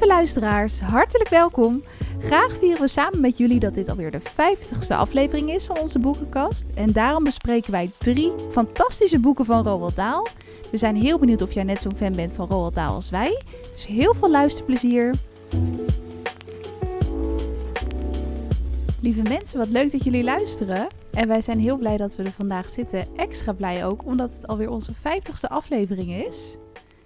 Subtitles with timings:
[0.00, 1.82] Lieve luisteraars, hartelijk welkom.
[2.18, 5.98] Graag vieren we samen met jullie dat dit alweer de 50ste aflevering is van onze
[5.98, 6.64] boekenkast.
[6.74, 10.26] En daarom bespreken wij drie fantastische boeken van Roald Dahl.
[10.70, 13.42] We zijn heel benieuwd of jij net zo'n fan bent van Roald Dahl als wij.
[13.72, 15.14] Dus heel veel luisterplezier.
[19.00, 20.86] Lieve mensen, wat leuk dat jullie luisteren.
[21.10, 23.06] En wij zijn heel blij dat we er vandaag zitten.
[23.16, 26.56] Extra blij ook, omdat het alweer onze 50ste aflevering is.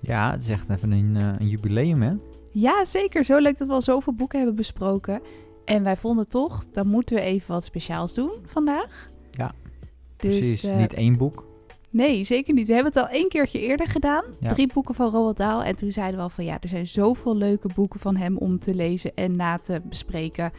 [0.01, 2.13] Ja, het is echt even een, uh, een jubileum, hè?
[2.55, 3.25] Ja, zeker.
[3.25, 5.21] Zo leuk dat we al zoveel boeken hebben besproken.
[5.65, 9.09] En wij vonden toch, dan moeten we even wat speciaals doen vandaag.
[9.31, 9.53] Ja,
[10.17, 10.65] dus, precies.
[10.65, 11.47] Uh, niet één boek.
[11.91, 12.67] Nee, zeker niet.
[12.67, 14.25] We hebben het al één keertje eerder gedaan.
[14.41, 14.49] Ja.
[14.49, 15.63] Drie boeken van Roald Dahl.
[15.63, 18.59] En toen zeiden we al van ja, er zijn zoveel leuke boeken van hem om
[18.59, 20.53] te lezen en na te bespreken.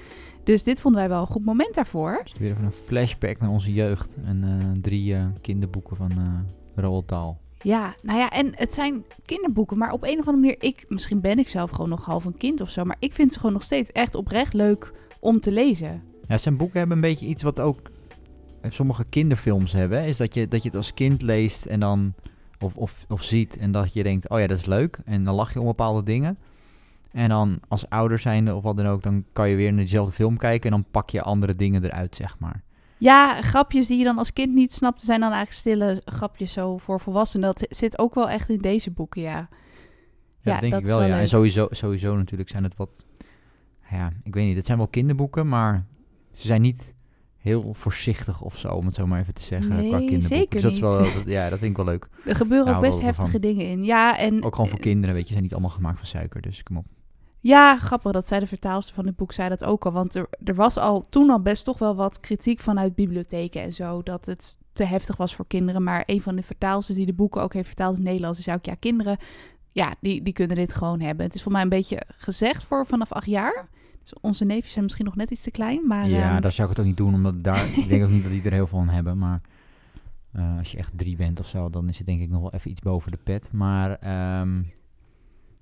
[0.44, 2.20] Dus dit vonden wij wel een goed moment daarvoor.
[2.24, 4.18] Dus weer even een flashback naar onze jeugd.
[4.24, 6.12] En uh, drie uh, kinderboeken van
[6.76, 7.34] Roald Dahl.
[7.66, 11.22] Ja, nou ja, en het zijn kinderboeken, maar op een of andere manier, ik, misschien
[11.22, 13.54] ben ik zelf gewoon nog half een kind of zo, maar ik vind ze gewoon
[13.54, 16.04] nog steeds echt oprecht leuk om te lezen.
[16.28, 17.80] Ja, zijn boeken hebben een beetje iets wat ook
[18.68, 22.14] sommige kinderfilms hebben, is dat je, dat je het als kind leest en dan,
[22.60, 25.36] of, of, of ziet en dat je denkt, oh ja, dat is leuk, en dan
[25.36, 26.38] lach je om bepaalde dingen.
[27.12, 30.14] En dan als ouder zijnde of wat dan ook, dan kan je weer naar dezelfde
[30.14, 32.64] film kijken en dan pak je andere dingen eruit, zeg maar.
[32.98, 36.78] Ja, grapjes die je dan als kind niet snapte, zijn dan eigenlijk stille grapjes zo
[36.78, 37.54] voor volwassenen.
[37.54, 39.50] Dat zit ook wel echt in deze boeken, ja.
[40.42, 41.20] Ja, ja denk ik wel, wel ja.
[41.20, 43.06] En sowieso, sowieso natuurlijk zijn het wat,
[43.92, 45.86] ja, ik weet niet, het zijn wel kinderboeken, maar
[46.32, 46.94] ze zijn niet
[47.38, 50.38] heel voorzichtig of zo, om het zo maar even te zeggen, nee, qua kinderboeken.
[50.38, 52.08] Zeker dus dat is wel, dat, ja, dat vind ik wel leuk.
[52.26, 53.42] Er gebeuren Nou, ook best wel heftige van.
[53.42, 53.84] dingen in.
[53.84, 56.64] Ja, en Ook gewoon voor kinderen, weet je, zijn niet allemaal gemaakt van suiker, dus
[56.64, 56.86] kom op.
[57.46, 58.12] Ja, grappig.
[58.12, 59.92] Dat zei de vertaalster van het boek, zei dat ook al.
[59.92, 63.74] Want er, er was al toen al best toch wel wat kritiek vanuit bibliotheken en
[63.74, 64.04] zo.
[64.04, 65.84] Dat het te heftig was voor kinderen.
[65.84, 68.58] Maar een van de vertaalsters die de boeken ook heeft vertaald in het Nederlands, zei
[68.58, 69.18] ook, ja, kinderen,
[69.72, 71.26] ja, die, die kunnen dit gewoon hebben.
[71.26, 73.68] Het is voor mij een beetje gezegd voor vanaf acht jaar.
[74.02, 76.10] Dus onze neefjes zijn misschien nog net iets te klein, maar...
[76.10, 78.24] ja, ehm, daar zou ik het ook niet doen, omdat daar, ik denk ook niet
[78.24, 79.42] dat die er heel veel aan hebben, maar
[80.32, 82.54] eh, als je echt drie bent of zo, dan is het denk ik nog wel
[82.54, 83.50] even iets boven de pet.
[83.52, 84.62] Maar ehm,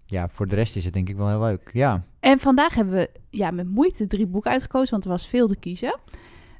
[0.05, 1.69] ja, voor de rest is het denk ik wel heel leuk.
[1.73, 5.47] Ja, En vandaag hebben we ja, met moeite drie boeken uitgekozen, want er was veel
[5.47, 5.99] te kiezen.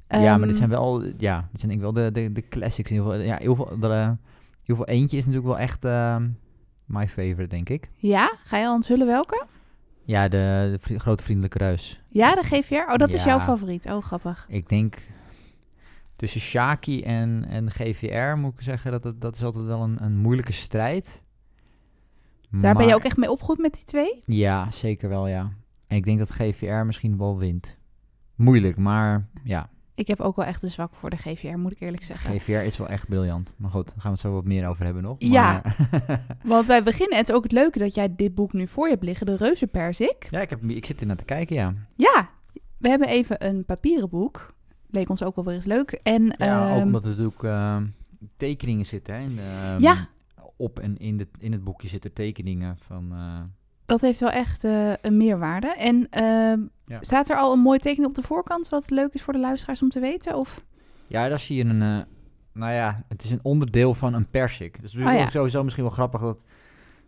[0.07, 2.47] ja maar Ehm, dit zijn wel, ja, dit zijn denk ik wel de, de, de
[2.47, 2.89] classics.
[2.91, 4.15] In ieder geval, ja, heel veel, de,
[4.63, 6.29] heel veel eentje is natuurlijk wel echt ehm,
[6.85, 7.89] my favorite, denk ik.
[7.95, 9.45] Ja, ga je al onthullen welke?
[10.05, 12.01] Ja, de, de vri- grote vriendelijke ruis.
[12.09, 12.73] Ja, de GVR.
[12.91, 13.85] Oh, dat is jouw favoriet.
[13.85, 14.45] Oh, grappig.
[14.49, 14.97] Ik denk
[16.15, 20.03] tussen Shaki en, en GVR moet ik zeggen dat het, dat is altijd wel een,
[20.03, 21.23] een moeilijke strijd.
[22.61, 24.19] Daar ben je ook echt mee opgegroeid met die twee?
[24.19, 25.49] Ja, zeker wel, ja.
[25.87, 27.77] En ik denk dat GVR misschien wel wint.
[28.35, 31.79] Moeilijk, maar ja, Ik heb ook wel echt een zwak voor de GVR, moet ik
[31.79, 32.39] eerlijk zeggen.
[32.39, 33.53] GVR is wel echt briljant.
[33.57, 35.15] Maar goed, daar gaan we het zo wat meer over hebben nog.
[35.19, 35.61] Ja.
[35.63, 38.67] Maar- Want wij beginnen, en het is ook het leuke dat jij dit boek nu
[38.67, 40.27] voor je hebt liggen, de Reuzenperzik.
[40.29, 41.73] ja, ik, heb, ik zit er naar te kijken, ja.
[41.95, 42.29] Ja,
[42.77, 44.53] we hebben even een papieren boek.
[44.89, 45.99] Leek ons ook wel weer eens leuk.
[46.03, 47.85] En, Ja, ook ehm, omdat er natuurlijk ehm,
[48.37, 49.21] tekeningen zitten, hè.
[49.21, 50.07] In de, ehm, Ja.
[50.55, 53.07] Op en in, de, in het boekje zitten tekeningen van...
[53.11, 53.41] eh,
[53.85, 55.67] dat heeft wel echt eh, een meerwaarde.
[55.75, 56.97] En ehm, Ja.
[57.01, 59.81] staat er al een mooie tekening op de voorkant, wat leuk is voor de luisteraars
[59.81, 60.35] om te weten?
[60.37, 60.63] Of?
[61.07, 61.81] Ja, daar zie je een...
[61.81, 61.99] eh,
[62.53, 64.81] nou ja, het is een onderdeel van een persik.
[64.81, 65.23] Dus het is Oh ja.
[65.23, 66.37] ook sowieso misschien wel grappig dat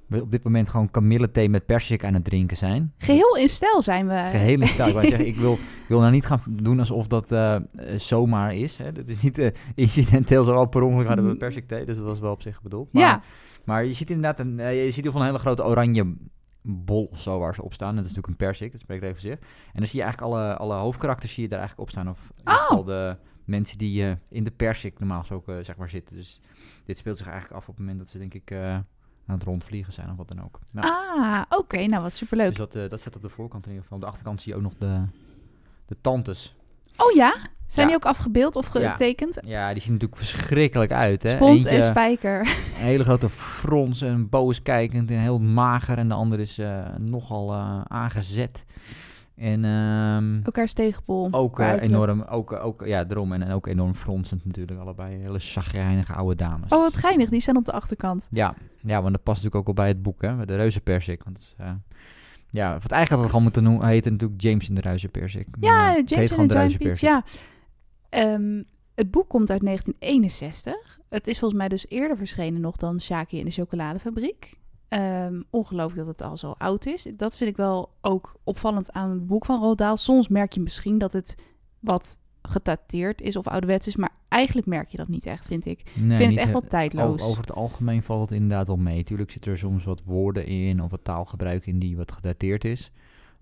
[0.07, 2.93] we op dit moment gewoon kamillethee met persik aan het drinken zijn.
[2.97, 4.27] Geheel in stijl zijn we.
[4.31, 5.01] Geheel in stijl.
[5.01, 5.57] Ik zeggen, ik wil,
[5.87, 7.61] wil nou niet gaan doen alsof dat eh, eh,
[7.99, 8.77] zomaar is.
[8.77, 8.91] Hè.
[8.91, 11.85] Dat is niet eh, incidenteel zo al per ongeluk hadden we persik thee.
[11.85, 12.93] Dus dat was wel op zich bedoeld.
[12.93, 13.21] Maar, Ja,
[13.63, 16.15] maar je ziet inderdaad een, je ziet van een hele grote oranje
[16.61, 17.95] bol of zo waar ze op staan.
[17.95, 19.39] Dat is natuurlijk een persik, dat spreekt even zich.
[19.73, 22.09] En dan zie je eigenlijk alle, alle hoofdkarakters zie je daar eigenlijk op staan.
[22.09, 22.85] Of in ieder Oh.
[22.85, 26.15] de mensen die in de persik normaal gesproken zeg maar zitten.
[26.15, 26.41] Dus
[26.85, 28.51] dit speelt zich eigenlijk af op het moment dat ze denk ik
[29.27, 30.59] aan het rondvliegen zijn of wat dan ook.
[30.71, 32.47] Nou, ah, oké, nou wat superleuk.
[32.47, 33.97] dus dat, eh, dat zit op de voorkant in ieder geval.
[33.97, 35.01] Op de achterkant zie je ook nog de,
[35.85, 36.55] de tantes.
[36.97, 37.35] Oh ja?
[37.67, 37.93] Zijn Ja.
[37.93, 39.39] die ook afgebeeld of getekend?
[39.45, 41.23] Ja, die zien natuurlijk verschrikkelijk uit.
[41.23, 41.29] Hè?
[41.29, 42.39] Spons en Eentje, spijker.
[42.79, 45.97] een hele grote frons en boos kijkend en heel mager.
[45.97, 48.65] En de andere is eh, nogal eh, aangezet.
[49.35, 51.27] En ehm, Elkaars tegenpol.
[51.31, 53.33] ook eh, enorm, ook, ook, ja, daarom.
[53.33, 54.79] En, en ook enorm fronsend natuurlijk.
[54.79, 56.71] Allebei hele chagrijnige oude dames.
[56.71, 57.29] Oh, wat geinig.
[57.29, 58.27] Die staan op de achterkant.
[58.31, 60.45] Ja, ja, want dat past natuurlijk ook al bij het boek, hè.
[60.45, 61.23] De reuzenpersik.
[61.23, 61.73] Want, het eh,
[62.49, 65.47] ja, wat eigenlijk had het gewoon moeten noemen, heette natuurlijk James in de reuzenpersik.
[65.59, 67.09] Ja, het James heet gewoon en de reuzenpersik.
[67.09, 67.23] Ja.
[68.09, 68.61] Ehm,
[68.95, 70.99] het boek komt uit 1961.
[71.09, 74.53] Het is volgens mij dus eerder verschenen nog dan Shaki in de chocoladefabriek.
[74.95, 77.09] Ehm ongelooflijk dat het al zo oud is.
[77.17, 79.95] Dat vind ik wel ook opvallend aan het boek van Roald Dahl.
[79.95, 81.35] Soms merk je misschien dat het
[81.79, 83.95] wat gedateerd is of ouderwets is.
[83.95, 85.91] Maar eigenlijk merk je dat niet echt, vind ik.
[85.95, 87.21] Nee, ik vind het echt wel tijdloos.
[87.21, 89.03] Over, het algemeen valt het inderdaad wel mee.
[89.03, 92.91] Tuurlijk zitten er soms wat woorden in of wat taalgebruik in die wat gedateerd is.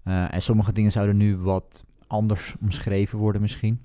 [0.04, 3.82] Eh, en sommige dingen zouden nu wat anders omschreven worden misschien.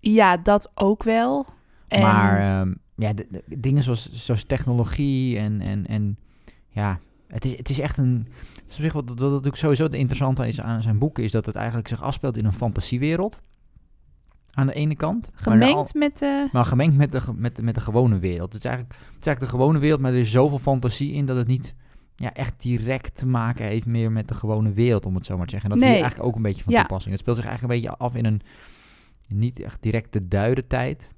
[0.00, 1.46] Ja, dat ook wel.
[1.88, 6.18] En Maar ehm, ja, de, de- dingen zoals, zoals technologie en, en, en
[6.68, 6.98] ja,
[7.32, 8.26] het is, het is echt een...
[8.54, 11.30] Het is op zich wat, wat natuurlijk sowieso het interessante is aan zijn boeken, is
[11.30, 13.42] dat het eigenlijk zich afspeelt in een fantasiewereld.
[14.50, 15.30] Aan de ene kant.
[15.34, 16.48] gemengd met de...
[16.52, 18.52] Maar gemengd met de, met, met de gewone wereld.
[18.52, 21.26] Het is, eigenlijk, het is eigenlijk de gewone wereld, maar er is zoveel fantasie in
[21.26, 21.74] dat het niet
[22.16, 25.46] ja, echt direct te maken heeft meer met de gewone wereld, om het zo maar
[25.46, 25.70] te zeggen.
[25.70, 26.00] En dat is Nee.
[26.02, 26.78] eigenlijk ook een beetje van Ja.
[26.80, 27.12] toepassing.
[27.12, 28.40] Het speelt zich eigenlijk een beetje af in een
[29.28, 31.10] niet echt direct te duiden tijd.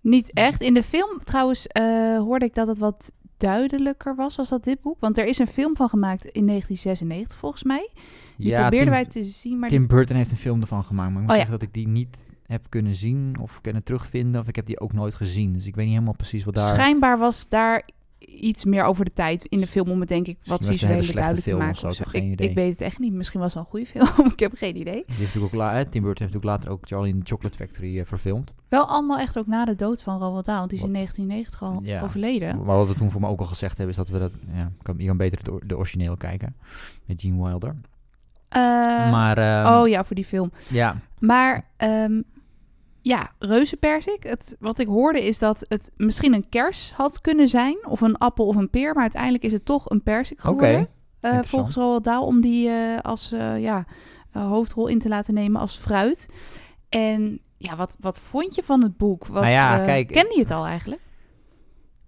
[0.00, 0.60] Niet echt.
[0.60, 4.80] In de film trouwens eh, hoorde ik dat het wat duidelijker was als dat dit
[4.80, 5.00] boek.
[5.00, 7.88] Want er is een film van gemaakt in 1996 volgens mij.
[8.36, 11.12] Die probeerden Tim, wij te zien, maar die- Tim Burton heeft een film ervan gemaakt,
[11.12, 11.42] maar ik moet Oh ja.
[11.42, 14.80] zeggen dat ik die niet heb kunnen zien of kunnen terugvinden, of ik heb die
[14.80, 15.52] ook nooit gezien.
[15.52, 16.74] Dus ik weet niet helemaal precies wat daar...
[16.74, 17.88] schijnbaar was daar
[18.26, 21.46] iets meer over de tijd in de film om het denk ik wat visueel duidelijk
[21.46, 21.94] te of maken.
[21.94, 23.12] zo, ik weet het echt niet.
[23.12, 24.26] Misschien was het een goede film.
[24.32, 24.94] ik heb geen idee.
[24.94, 27.26] Die heeft natuurlijk ook la- eh, Tim Burton heeft natuurlijk later ook Charlie in the
[27.30, 28.52] Chocolate Factory eh, verfilmd.
[28.68, 30.58] Wel allemaal echt ook na de dood van Roald Dahl.
[30.58, 32.02] Want die is in Wat- 1990 al Ja.
[32.02, 32.56] overleden.
[32.64, 34.32] Maar wat we toen voor me ook al gezegd hebben, is dat we dat...
[34.54, 36.54] Ja, kan, je kan beter de origineel kijken.
[37.06, 37.76] Met Gene Wilder.
[38.48, 38.60] Eh,
[39.10, 40.52] maar ehm, oh ja, voor die film.
[40.68, 42.20] ja, Maar ehm,
[43.02, 44.22] ja, reuzenperzik.
[44.22, 47.86] Het, wat ik hoorde is dat het misschien een kers had kunnen zijn.
[47.88, 48.92] Of een appel of een peer.
[48.92, 50.68] Maar uiteindelijk is het toch een persik geworden.
[50.78, 51.46] eh, interessant.
[51.46, 52.24] volgens Roald Dahl.
[52.26, 53.84] Om die eh, als eh, ja,
[54.32, 56.28] eh, hoofdrol in te laten nemen als fruit.
[56.88, 59.26] En ja, wat, wat vond je van het boek?
[59.26, 61.00] Wat, Nou ja, eh, kijk, kende je het al eigenlijk?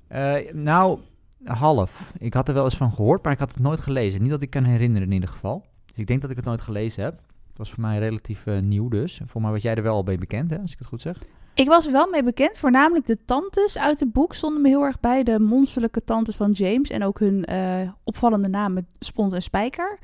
[0.08, 0.98] Eh, nou,
[1.44, 2.12] half.
[2.18, 4.22] Ik had er wel eens van gehoord, maar ik had het nooit gelezen.
[4.22, 5.64] Niet dat ik kan herinneren in ieder geval.
[5.86, 7.20] Dus ik denk dat ik het nooit gelezen heb.
[7.54, 9.20] Het was voor mij relatief eh, nieuw dus.
[9.26, 11.22] Voor mij was jij er wel al bij bekend, hè, als ik het goed zeg.
[11.54, 12.58] Ik was er wel mee bekend.
[12.58, 15.22] Voornamelijk de tantes uit het boek stonden me heel erg bij.
[15.22, 16.90] De monsterlijke tantes van James.
[16.90, 19.98] En ook hun eh, opvallende namen Spons en Spijker.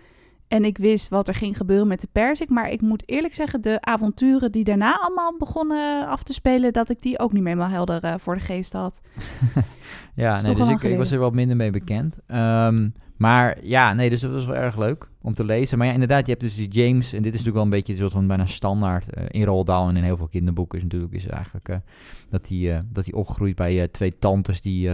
[0.49, 2.49] En ik wist wat er ging gebeuren met de persik.
[2.49, 6.73] Maar ik moet eerlijk zeggen, de avonturen die daarna allemaal begonnen af te spelen...
[6.73, 9.01] dat ik die ook niet meer helemaal helder eh, voor de geest had.
[10.15, 12.19] Ja, nee, dus ik, ik was er wel minder mee bekend.
[12.27, 12.89] Ehm,
[13.21, 15.79] maar ja, nee, dus dat was wel erg leuk om te lezen.
[15.79, 17.13] Maar ja, inderdaad, je hebt dus die James.
[17.13, 19.67] En dit is natuurlijk wel een beetje een soort van bijna standaard eh, in Roald
[19.67, 20.79] Dahl en in heel veel kinderboeken.
[20.79, 21.77] Is natuurlijk is eigenlijk eh,
[22.31, 24.91] dat hij eh, dat hij opgroeit bij twee tantes die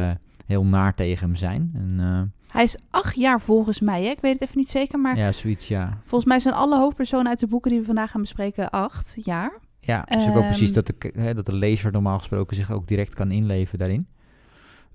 [0.47, 1.71] heel naar tegen hem zijn.
[1.75, 4.03] En, Hij is acht jaar volgens mij.
[4.03, 4.11] Hè?
[4.11, 5.99] Ik weet het even niet zeker, maar ja, zoiets, ja.
[6.01, 9.61] volgens mij zijn alle hoofdpersonen uit de boeken die we vandaag gaan bespreken acht jaar.
[9.81, 12.71] Ja, is ook wel Ehm, precies dat de, hè, dat de lezer normaal gesproken zich
[12.71, 14.07] ook direct kan inleven daarin.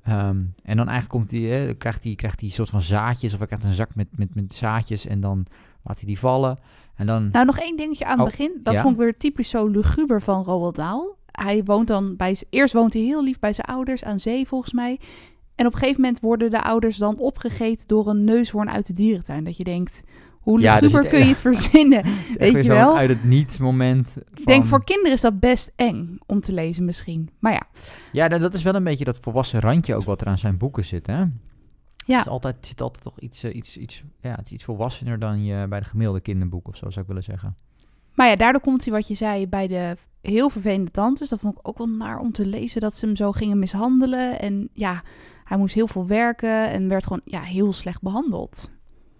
[0.03, 3.33] Ehm, en dan eigenlijk komt hij, hè, krijgt hij krijgt hij een soort van zaadjes,
[3.33, 5.45] of hij krijgt een zak met, met, met zaadjes en dan
[5.83, 6.59] laat hij die vallen.
[6.95, 8.59] En dan, Nou, nog één dingetje aan het Oh, begin.
[8.63, 8.81] Dat ja.
[8.81, 11.15] vond ik weer typisch zo luguber van Roald Dahl.
[11.31, 12.37] Hij woont dan bij...
[12.49, 14.99] Eerst woont hij heel lief bij zijn ouders aan zee, volgens mij.
[15.55, 18.93] En op een gegeven moment worden de ouders dan opgegeten door een neushoorn uit de
[18.93, 19.43] dierentuin.
[19.43, 20.03] Dat je denkt,
[20.41, 22.03] hoe Ja, luguber zit- kun je het verzinnen?
[22.37, 22.97] Weet je wel?
[22.97, 24.15] uit het niets moment.
[24.35, 27.29] Ik denk van- voor kinderen is dat best eng om te lezen misschien.
[27.39, 27.61] Maar ja,
[28.11, 30.57] Ja, nou, dat is wel een beetje dat volwassen randje ook wat er aan zijn
[30.57, 31.17] boeken zit, hè?
[32.05, 32.17] Ja.
[32.17, 34.63] Het, is altijd, het zit altijd toch iets, eh, iets, iets, ja, het is iets
[34.63, 37.55] volwassener dan je bij de gemiddelde kinderboek of zo, zou ik willen zeggen.
[38.13, 41.29] maar ja, daardoor komt hij wat je zei bij de heel vervelende tantes.
[41.29, 44.39] Dat vond ik ook wel naar om te lezen dat ze hem zo gingen mishandelen.
[44.39, 45.03] En ja,
[45.43, 48.71] hij moest heel veel werken en werd gewoon ja, heel slecht behandeld.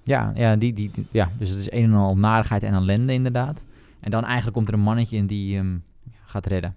[0.03, 3.13] Ja, ja, die, die, die- ja, dus het is een en al narigheid en ellende
[3.13, 3.65] inderdaad.
[3.99, 5.83] En dan eigenlijk komt er een mannetje in die hem
[6.25, 6.75] gaat redden.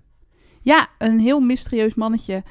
[0.62, 2.42] Ja, een heel mysterieus mannetje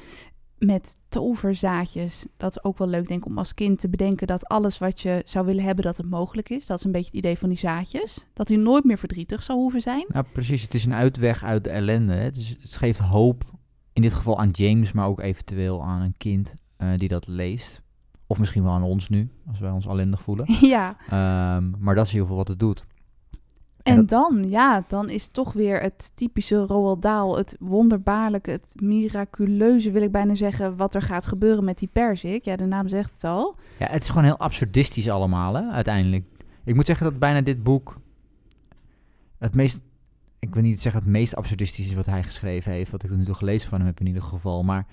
[0.58, 2.26] met toverzaadjes.
[2.38, 5.02] Dat is ook wel leuk, denk ik, om als kind te bedenken dat alles wat
[5.02, 6.66] je zou willen hebben, dat het mogelijk is.
[6.66, 8.26] Dat is een beetje het idee van die zaadjes.
[8.34, 10.06] Dat hij nooit meer verdrietig zou hoeven zijn.
[10.08, 10.62] Nou, precies.
[10.62, 12.14] Het is een uitweg uit de ellende.
[12.14, 12.32] Hè.
[12.32, 13.44] Dus het geeft hoop,
[13.94, 17.82] in dit geval aan James, maar ook eventueel aan een kind eh, die dat leest.
[18.34, 20.46] Of misschien wel aan ons nu, als wij ons ellendig voelen.
[20.76, 22.86] ja, Ehm, maar dat is heel veel wat het doet.
[23.84, 29.92] en dan, ja, dan is toch weer het typische Roald Dahl, het wonderbaarlijke, het miraculeuze,
[29.92, 32.46] wil ik bijna zeggen, wat er gaat gebeuren met die persik.
[32.46, 33.56] Ja, de naam zegt het al.
[33.80, 36.26] Ja, het is gewoon heel absurdistisch allemaal, hè, uiteindelijk.
[36.64, 38.00] Ik moet zeggen dat bijna dit boek
[39.38, 39.82] het meest...
[40.40, 43.18] Ik wil niet zeggen het meest absurdistisch is wat hij geschreven heeft, wat ik tot
[43.18, 44.86] nu toe gelezen van hem heb in ieder geval, maar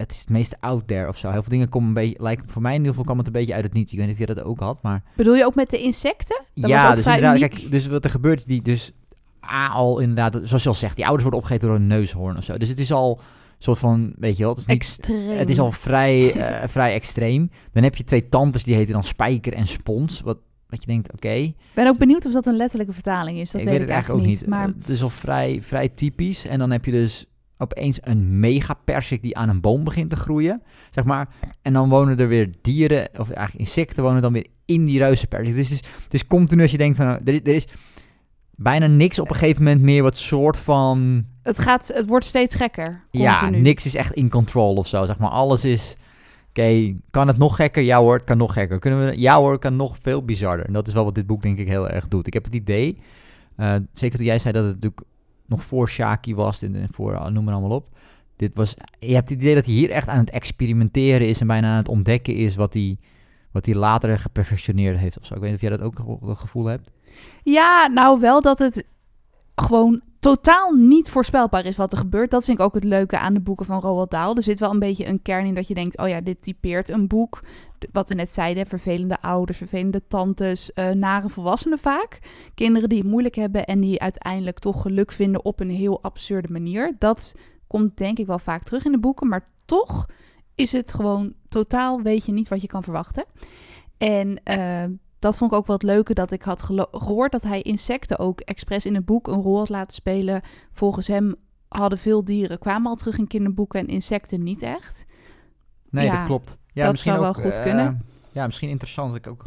[0.00, 1.30] het is het meest out there of zo.
[1.30, 3.32] Heel veel dingen komen een beetje, lijken, voor mij in ieder geval kwam het een
[3.32, 3.92] beetje uit het niets.
[3.92, 5.02] Ik weet niet of je dat ook had, maar...
[5.16, 6.42] Bedoel je ook met de insecten?
[6.54, 7.50] Dat ja, dus vrij inderdaad, uniek.
[7.50, 8.92] kijk, dus wat er gebeurt, die dus
[9.50, 12.44] A, al inderdaad, zoals je al zegt, die ouders worden opgegeten door een neushoorn of
[12.44, 12.58] zo.
[12.58, 13.24] Dus het is al een
[13.58, 14.76] soort van, weet je wel, het is niet...
[14.76, 15.38] Extreem.
[15.38, 17.50] Het is al vrij, eh, vrij extreem.
[17.72, 20.20] Dan heb je twee tantes, die heten dan Spijker en Spons.
[20.20, 20.38] Wat
[20.68, 23.50] dat je denkt, oké, Ik ben ook benieuwd of dat een letterlijke vertaling is.
[23.50, 24.46] Dat ik weet, weet het eigenlijk ook niet.
[24.46, 26.46] Maar Het is al vrij, vrij typisch.
[26.46, 27.26] En dan heb je dus
[27.60, 31.28] opeens een mega persik die aan een boom begint te groeien, zeg maar.
[31.62, 35.54] En dan wonen er weer dieren, of eigenlijk insecten wonen dan weer in die reuzenpersik.
[35.54, 37.66] Dus het is, het is continu als je denkt van, nou, er is, er is
[38.56, 41.24] bijna niks op een gegeven moment meer wat soort van...
[41.42, 43.04] het, gaat, het wordt steeds gekker.
[43.10, 43.62] Ja, continu.
[43.62, 45.30] niks is echt in control of zo, zeg maar.
[45.30, 45.96] Alles is...
[46.48, 47.82] Oké, kan het nog gekker?
[47.82, 48.78] Ja hoor, het kan nog gekker.
[48.78, 49.20] Kunnen we...
[49.20, 50.66] Ja hoor, het kan nog veel bizarder.
[50.66, 52.26] En dat is wel wat dit boek denk ik heel erg doet.
[52.26, 52.98] Ik heb het idee,
[53.56, 55.02] eh, zeker toen jij zei dat het natuurlijk
[55.50, 57.88] nog voor Shaki was, en voor, eh, noem maar allemaal op.
[58.36, 61.46] Dit was, je hebt het idee dat hij hier echt aan het experimenteren is en
[61.46, 62.98] bijna aan het ontdekken is wat hij,
[63.50, 65.34] wat hij later geperfectioneerd heeft of zo.
[65.34, 66.90] Ik weet niet of jij dat ook dat gevoel hebt.
[67.42, 68.84] Ja, nou wel dat het
[69.54, 72.30] gewoon totaal niet voorspelbaar is wat er gebeurt.
[72.30, 74.36] Dat vind ik ook het leuke aan de boeken van Roald Dahl.
[74.36, 75.98] Er zit wel een beetje een kern in dat je denkt...
[75.98, 77.42] oh ja, dit typeert een boek.
[77.92, 80.72] Wat we net zeiden, vervelende ouders, vervelende tantes...
[80.72, 82.18] eh, nare volwassenen vaak.
[82.54, 83.66] Kinderen die het moeilijk hebben...
[83.66, 86.96] en die uiteindelijk toch geluk vinden op een heel absurde manier.
[86.98, 87.34] Dat
[87.66, 89.28] komt denk ik wel vaak terug in de boeken.
[89.28, 90.06] Maar toch
[90.54, 92.02] is het gewoon totaal...
[92.02, 93.24] weet je niet wat je kan verwachten.
[93.98, 94.40] En...
[94.44, 94.84] eh,
[95.20, 96.62] dat vond ik ook wel het leuke dat ik had
[96.92, 100.42] gehoord dat hij insecten ook expres in het boek een rol had laten spelen.
[100.72, 101.34] Volgens hem
[101.68, 105.04] hadden veel dieren kwamen al terug in kinderboeken en insecten niet echt.
[105.90, 106.58] Nee, Ja, dat klopt.
[106.72, 108.02] Ja, dat misschien zou wel ook, goed eh, kunnen.
[108.32, 109.08] Ja, misschien interessant.
[109.08, 109.42] Dat ik ook,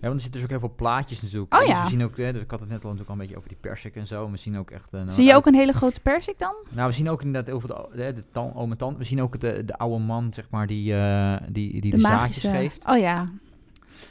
[0.00, 1.54] ja, want er zitten dus ook heel veel plaatjes natuurlijk.
[1.54, 1.82] Oh Dus ja.
[1.82, 3.58] We zien ook, hè, ik had het net al natuurlijk al een beetje over die
[3.60, 4.30] persik en zo.
[4.30, 4.88] We zien ook echt...
[4.90, 6.54] een Zie je ook een hele grote persik dan?
[6.70, 8.98] Nou, we zien ook inderdaad over de, de, de tan, oom en tante.
[8.98, 12.44] We zien ook de, de oude man, zeg maar, die, eh, die, die de, zaadjes
[12.44, 12.86] geeft.
[12.86, 13.28] Oh ja.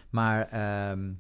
[0.09, 1.11] Maar, ehm,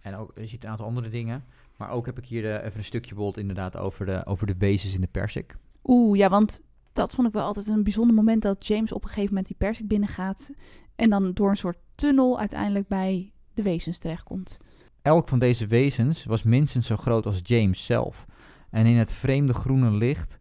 [0.00, 1.44] en ook, je ziet een aantal andere dingen.
[1.76, 4.56] Maar ook heb ik hier eh, even een stukje bijvoorbeeld inderdaad over de, over de
[4.58, 5.56] wezens in de persik.
[5.84, 9.08] Oeh, ja, want dat vond ik wel altijd een bijzonder moment dat James op een
[9.08, 10.50] gegeven moment die persik binnengaat
[10.94, 14.58] en dan door een soort tunnel uiteindelijk bij de wezens terechtkomt.
[15.02, 18.26] Elk van deze wezens was minstens zo groot als James zelf.
[18.70, 20.38] En in het vreemde groene licht,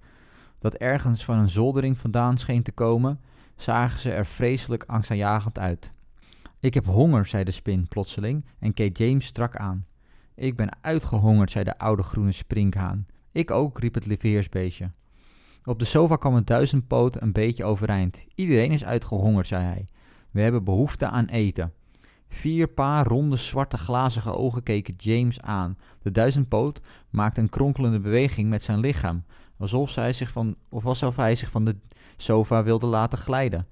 [0.60, 3.20] dat ergens van een zoldering vandaan scheen te komen,
[3.56, 5.94] zagen ze er vreselijk angstaanjagend uit.
[6.66, 9.86] Ik heb honger, zei de spin plotseling en keek James strak aan.
[10.36, 13.06] Ik ben uitgehongerd, zei de oude groene sprinkhaan.
[13.32, 14.92] Ik ook, riep het lieveheersbeestje.
[15.66, 18.26] Op de sofa kwam een duizendpoot een beetje overeind.
[18.36, 19.88] Iedereen is uitgehongerd, zei hij.
[20.32, 21.74] We hebben behoefte aan eten.
[22.28, 25.78] Vier paar ronde zwarte glazige ogen keken James aan.
[26.02, 29.24] De duizendpoot maakte een kronkelende beweging met zijn lichaam,
[29.58, 31.76] alsof, hij zich van, of alsof hij zich van de
[32.18, 33.68] sofa wilde laten glijden.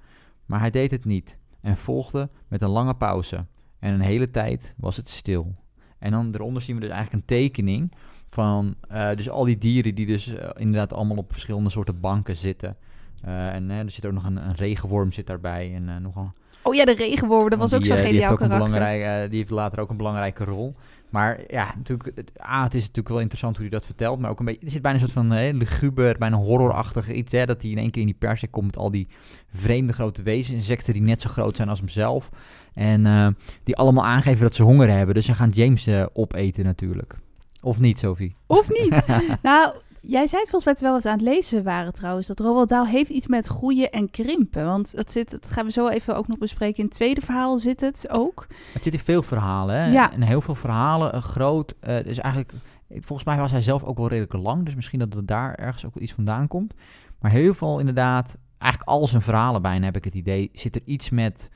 [0.45, 3.45] Maar hij deed het niet en volgde met een lange pauze.
[3.79, 5.55] En een hele tijd was het stil.
[5.99, 7.91] En dan eronder zien we dus eigenlijk een tekening
[8.29, 12.35] van eh, dus al die dieren die dus eh, inderdaad allemaal op verschillende soorten banken
[12.35, 12.77] zitten.
[13.21, 16.31] Eh, en er zit ook nog een, een regenworm zit daarbij en nog een
[16.65, 19.29] Oh ja, de regenworm, dat was ook zo'n die geniaal heeft ook een karakter.
[19.29, 20.75] Die heeft later ook een belangrijke rol.
[21.13, 24.19] Maar ja, natuurlijk, het, ah, het is natuurlijk wel interessant hoe hij dat vertelt.
[24.19, 27.31] Maar ook een beetje, er zit bijna een soort van luguber, bijna horrorachtig iets.
[27.31, 29.07] Hè, dat hij in één keer in die persik komt met al die
[29.53, 30.57] vreemde grote wezens.
[30.57, 32.29] Insecten die net zo groot zijn als hemzelf.
[32.73, 33.27] En eh,
[33.63, 35.15] die allemaal aangeven dat ze honger hebben.
[35.15, 37.17] Dus ze gaan James eh, opeten natuurlijk.
[37.61, 38.35] Of niet, Sophie?
[38.47, 39.05] Of niet?
[39.41, 39.73] nou,
[40.05, 42.69] jij zei het volgens mij terwijl we het aan het lezen waren trouwens, dat Roald
[42.69, 44.65] Dahl heeft iets met groeien en krimpen.
[44.65, 46.77] Want dat, zit, dat gaan we zo even ook nog bespreken.
[46.77, 48.47] In het tweede verhaal zit het ook.
[48.73, 49.91] Het zit in veel verhalen, hè?
[49.91, 50.13] Ja.
[50.13, 51.75] En heel veel verhalen, eh, groot.
[51.79, 52.53] eh dus eigenlijk,
[52.89, 54.65] volgens mij was hij zelf ook wel redelijk lang.
[54.65, 56.73] Dus misschien dat er daar ergens ook wel iets vandaan komt.
[57.19, 60.81] Maar heel veel inderdaad, eigenlijk al zijn verhalen bijna heb ik het idee, zit er
[60.85, 61.49] iets met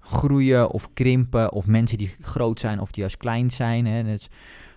[0.00, 1.52] groeien of krimpen.
[1.52, 3.86] Of mensen die groot zijn of die juist klein zijn.
[3.86, 4.02] Hè?
[4.02, 4.28] Dus,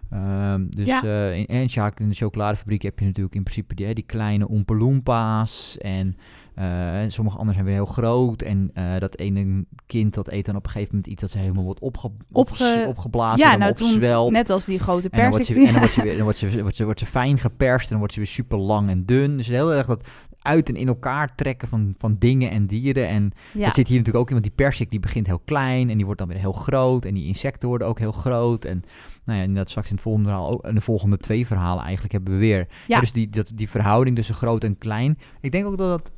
[0.10, 1.04] ehm, dus Ja.
[1.04, 4.04] eh, in, en Sjaak, in de chocoladefabriek heb je natuurlijk in principe die, hè, die
[4.06, 5.78] kleine Oompa Loompas.
[5.78, 6.18] En
[6.56, 6.66] eh,
[7.08, 8.42] sommige anderen zijn weer heel groot.
[8.42, 11.38] En eh, dat ene kind dat eet dan op een gegeven moment iets dat ze
[11.38, 13.46] helemaal wordt opge Opge- opgeblazen.
[13.46, 15.56] ja, en nou toen, net als die grote En dan wordt persik.
[15.56, 17.84] ze, en dan wordt ze, weer, dan wordt ze, wordt ze, wordt ze fijn geperst
[17.84, 19.38] en dan wordt ze weer super lang en dun.
[19.38, 20.08] Dus heel erg dat
[20.50, 23.08] uit en in elkaar trekken van, van dingen en dieren.
[23.08, 23.65] En ja.
[23.65, 26.06] dat zit hier natuurlijk ook in, want die persik die begint heel klein en die
[26.06, 27.06] wordt dan weer heel groot.
[27.06, 28.65] En die insecten worden ook heel groot.
[28.65, 28.84] En
[29.25, 32.13] nou ja, inderdaad straks in het volgende verhaal, ook, in de volgende twee verhalen eigenlijk
[32.13, 32.68] hebben we weer.
[32.88, 33.00] Ja.
[33.00, 35.18] dus die, dat, die verhouding tussen groot en klein.
[35.41, 36.12] Ik denk ook dat dat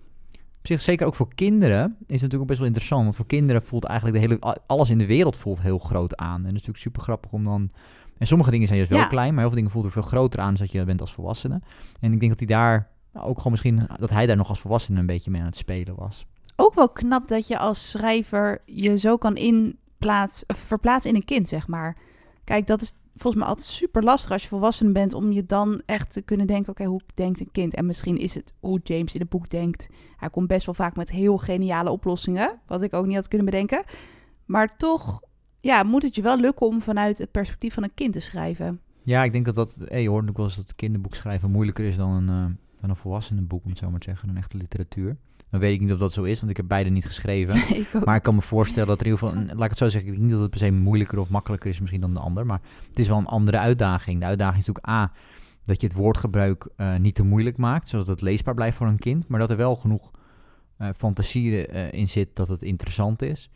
[0.61, 3.03] op zich zeker ook voor kinderen is natuurlijk ook best wel interessant.
[3.03, 6.35] Want voor kinderen voelt eigenlijk de hele, alles in de wereld voelt heel groot aan.
[6.35, 7.71] En dat is natuurlijk super grappig om dan...
[8.17, 9.07] En sommige dingen zijn juist wel Ja.
[9.07, 11.13] klein, maar heel veel dingen voelt er veel groter aan dan dat je bent als
[11.13, 11.61] volwassene.
[11.99, 14.99] En ik denk dat hij daar ook gewoon misschien, dat hij daar nog als volwassene
[14.99, 16.25] een beetje mee aan het spelen was.
[16.55, 21.47] Ook wel knap dat je als schrijver je zo kan inplaats, verplaatsen in een kind,
[21.47, 21.97] zeg maar.
[22.43, 25.81] Kijk, dat is volgens mij altijd super lastig als je volwassen bent om je dan
[25.85, 27.73] echt te kunnen denken, oké, hoe denkt een kind?
[27.73, 29.89] En misschien is het hoe James in het boek denkt.
[30.17, 33.45] Hij komt best wel vaak met heel geniale oplossingen, wat ik ook niet had kunnen
[33.45, 33.83] bedenken.
[34.45, 35.21] Maar toch
[35.59, 38.81] ja, moet het je wel lukken om vanuit het perspectief van een kind te schrijven.
[39.03, 39.75] Ja, ik denk dat dat...
[39.85, 42.89] Hey, je hoort ook wel eens dat kinderboek schrijven moeilijker is dan een, uh, dan
[42.89, 44.29] een volwassenenboek, om het zo maar te zeggen.
[44.29, 45.17] Een echte literatuur.
[45.49, 47.55] Dan weet ik niet of dat zo is, want ik heb beide niet geschreven.
[47.77, 49.43] ik maar ik kan me voorstellen dat er in ieder geval...
[49.45, 51.69] Laat ik het zo zeggen, ik denk niet dat het per se moeilijker of makkelijker
[51.69, 52.45] is misschien dan de ander.
[52.45, 54.19] Maar het is wel een andere uitdaging.
[54.19, 55.11] De uitdaging is natuurlijk A,
[55.63, 58.99] dat je het woordgebruik uh, niet te moeilijk maakt, zodat het leesbaar blijft voor een
[58.99, 59.27] kind.
[59.27, 60.11] Maar dat er wel genoeg
[60.77, 63.49] uh, fantasie in zit dat het interessant is.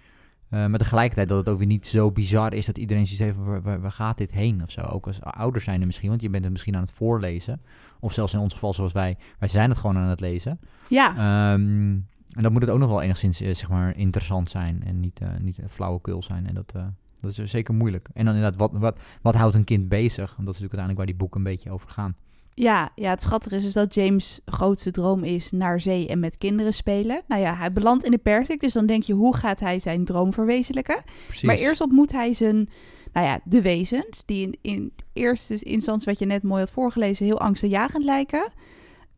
[0.56, 3.48] Uh, maar tegelijkertijd dat het ook weer niet zo bizar is dat iedereen zoiets heeft
[3.48, 4.82] waar, waar, waar, gaat dit heen of zo.
[4.82, 7.62] Ook als ouders zijn er misschien, want je bent het misschien aan het voorlezen.
[8.00, 10.60] Of zelfs in ons geval zoals wij, wij zijn het gewoon aan het lezen.
[10.90, 11.54] Ja.
[11.54, 15.00] Um, en dan moet het ook nog wel enigszins uh, zeg maar interessant zijn en
[15.00, 16.48] niet, uh, niet flauwekul zijn.
[16.48, 16.74] En dat,
[17.18, 18.10] dat is zeker moeilijk.
[18.14, 20.36] En dan inderdaad, wat, wat, wat houdt een kind bezig?
[20.36, 22.16] Want dat is natuurlijk uiteindelijk waar die boeken een beetje over gaan.
[22.58, 26.38] Ja, ja, het schattige is, is dat James' grootste droom is naar zee en met
[26.38, 27.22] kinderen spelen.
[27.28, 30.06] Nou ja, hij belandt in de persik, dus dan denk je, hoe gaat hij zijn
[30.06, 31.04] droom verwezenlijken?
[31.26, 31.44] Precies.
[31.44, 32.70] Maar eerst ontmoet hij zijn,
[33.14, 37.26] nou ja, de wezens, die in, in eerste instantie, wat je net mooi had voorgelezen,
[37.26, 38.52] heel angstaanjagend lijken.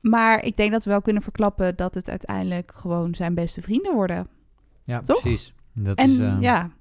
[0.01, 3.94] Maar ik denk dat we wel kunnen verklappen dat het uiteindelijk gewoon zijn beste vrienden
[3.94, 4.27] worden.
[4.84, 5.22] Ja, Toch?
[5.22, 5.53] precies.
[5.74, 6.38] Dat en is, uh...
[6.39, 6.72] ja,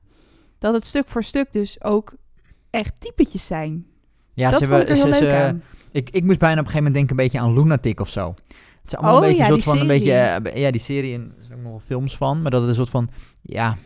[0.58, 2.14] dat het stuk voor stuk dus ook
[2.70, 3.86] echt typetjes zijn.
[4.34, 5.58] Ja, dat ze heel ze.
[5.96, 8.34] Ik, ik moest bijna op een gegeven moment denken een beetje aan Lunatic of zo.
[8.82, 10.50] Het is allemaal Oh, een beetje ja, soort die van een beetje, serie.
[10.50, 12.70] eh, ja, die serie en er zijn ook nog wel films van, maar dat het
[12.70, 13.08] een soort van,
[13.42, 13.76] ja,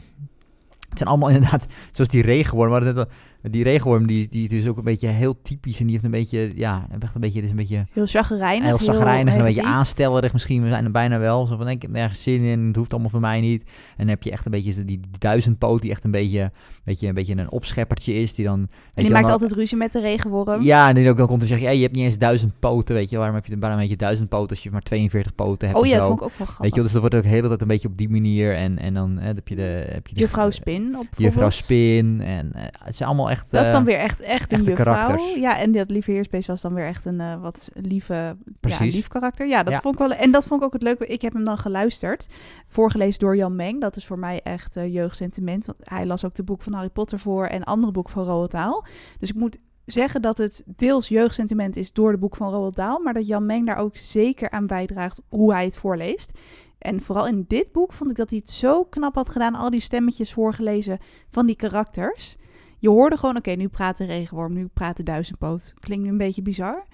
[0.88, 3.08] het zijn allemaal inderdaad, zoals die regenworm, maar dat,
[3.42, 6.10] die regenworm die, die is dus ook een beetje heel typisch en die heeft een
[6.10, 8.66] beetje, ja, echt een beetje, is een beetje Heel chagrijnig.
[8.66, 11.90] heel zagrijnig, een beetje aanstellerig misschien, we zijn er bijna wel, zo van, ik heb
[11.90, 13.62] nergens zin in, het hoeft allemaal voor mij niet.
[13.62, 16.52] En dan heb je echt een beetje die, die duizendpoot die echt een beetje,
[16.84, 18.58] beetje, een beetje een opscheppertje is, die dan...
[18.60, 20.62] En je die wel, maakt dan- altijd ruzie met de regenworm.
[20.62, 22.94] ja, en die ook dan komt en zegt, ja, je hebt niet eens duizend poten,
[22.94, 25.68] weet je, waarom heb je, waarom heb je duizend poten als je maar 42 poten
[25.68, 26.64] hebt oh ja, dat vond ik ook wel grappig.
[26.64, 28.78] Weet je, dus dat wordt ook de hele tijd een beetje op die manier en,
[28.78, 29.62] en dan hè, heb je de...
[29.88, 31.50] Heb je de Juffrouw Spin op Juffrouw.
[31.50, 33.50] Spin en eh, het zijn allemaal echt...
[33.50, 35.16] Dat is eh, dan weer echt, echt een juffrouw.
[35.36, 38.94] Ja, en dat lieve heersbeest was dan weer echt een eh, wat lieve, ja, Precies.
[38.94, 39.46] lief karakter.
[39.46, 39.80] Ja, dat Ja.
[39.80, 40.16] vond ik wel.
[40.16, 41.06] En dat vond ik ook het leuke.
[41.06, 42.26] Ik heb hem dan geluisterd,
[42.68, 43.80] voorgelezen door Jan Meng.
[43.80, 45.66] Dat is voor mij echt eh, jeugdsentiment.
[45.66, 48.50] Want hij las ook de boek van Harry Potter voor en andere boeken van Roald
[48.50, 48.84] Dahl.
[49.18, 53.02] Dus ik moet zeggen dat het deels jeugdsentiment is door de boek van Roald Dahl,
[53.02, 56.30] maar dat Jan Meng daar ook zeker aan bijdraagt hoe hij het voorleest.
[56.78, 59.70] En vooral in dit boek vond ik dat hij het zo knap had gedaan, al
[59.70, 60.98] die stemmetjes voorgelezen
[61.30, 62.36] van die karakters.
[62.80, 65.74] Je hoorde gewoon, oké, nu praat de regenworm, nu praat de duizendpoot.
[65.78, 66.84] Klinkt nu een beetje bizar,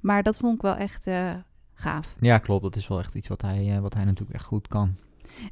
[0.00, 1.30] maar dat vond ik wel echt eh,
[1.74, 2.14] gaaf.
[2.20, 2.62] Ja, klopt.
[2.62, 4.94] Dat is wel echt iets wat hij, eh, wat hij natuurlijk echt goed kan.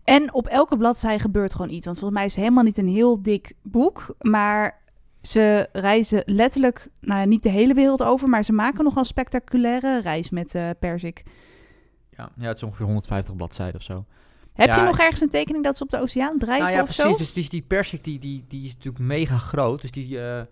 [0.05, 1.85] En op elke bladzij gebeurt gewoon iets.
[1.87, 4.15] Want volgens mij is het helemaal niet een heel dik boek.
[4.21, 4.83] Maar
[5.23, 8.29] ze reizen letterlijk, nou ja, niet de hele wereld over.
[8.29, 11.23] Maar ze maken nogal spectaculaire reis met eh Persik.
[12.11, 14.05] Ja, ja, het is ongeveer 150 bladzijden of zo.
[14.55, 16.83] Heb Ja, je nog ergens een tekening dat ze op de oceaan drijven nou ja,
[16.83, 17.13] of precies.
[17.13, 17.19] zo?
[17.19, 19.81] Dus die, die persik die, die, die is natuurlijk mega groot.
[19.81, 20.43] Dus die, eh,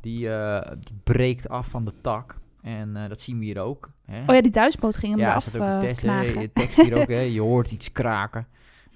[0.00, 2.38] die, eh, die breekt af van de tak.
[2.62, 3.90] En eh, dat zien we hier ook.
[4.04, 4.20] Hè?
[4.26, 7.08] Oh ja, die duizendpoot ging hem ja, er een eh, tekst, tekst hier ook.
[7.18, 7.20] Hè?
[7.20, 8.46] Je hoort iets kraken.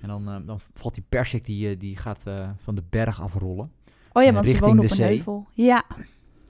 [0.02, 2.24] En dan, dan valt die persik, die, die gaat
[2.56, 3.72] van de berg afrollen.
[4.12, 5.06] Oh ja, want ze de op een zee.
[5.06, 5.46] heuvel.
[5.52, 5.84] Ja.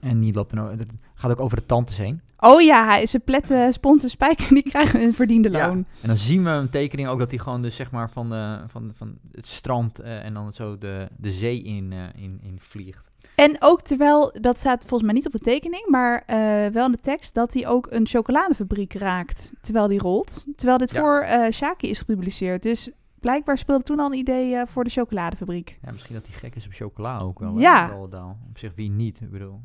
[0.00, 2.20] En die loopt ook- het gaat ook over de tantes heen.
[2.38, 5.86] Oh ja, hij, ze pletten sponsor spijker en die krijgen een verdiende loon.
[6.02, 8.58] En dan zien we een tekening ook dat hij gewoon dus zeg maar van, de,
[8.66, 12.56] van, van het strand eh, en dan zo de, de zee in, eh, in, in
[12.60, 13.10] vliegt.
[13.34, 16.36] En ook terwijl, dat staat volgens mij niet op de tekening, maar eh,
[16.72, 20.46] wel in de tekst, dat hij ook een chocoladefabriek raakt terwijl die rolt.
[20.56, 21.00] Terwijl dit Ja.
[21.00, 22.62] voor eh Shaki is gepubliceerd.
[22.62, 22.88] Dus
[23.20, 25.78] blijkbaar speelde toen al een idee eh, voor de chocoladefabriek.
[25.82, 27.54] Ja, misschien dat hij gek is op chocola ook wel.
[27.54, 28.06] hè, Ja.
[28.10, 28.28] Dahl.
[28.48, 29.60] Op zich wie niet, ik bedoel.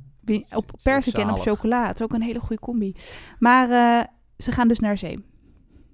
[0.51, 1.87] Op Zo persik en op chocola.
[1.87, 2.95] Het is ook een hele goede combi.
[3.39, 4.05] Maar eh,
[4.37, 5.23] ze gaan dus naar zee.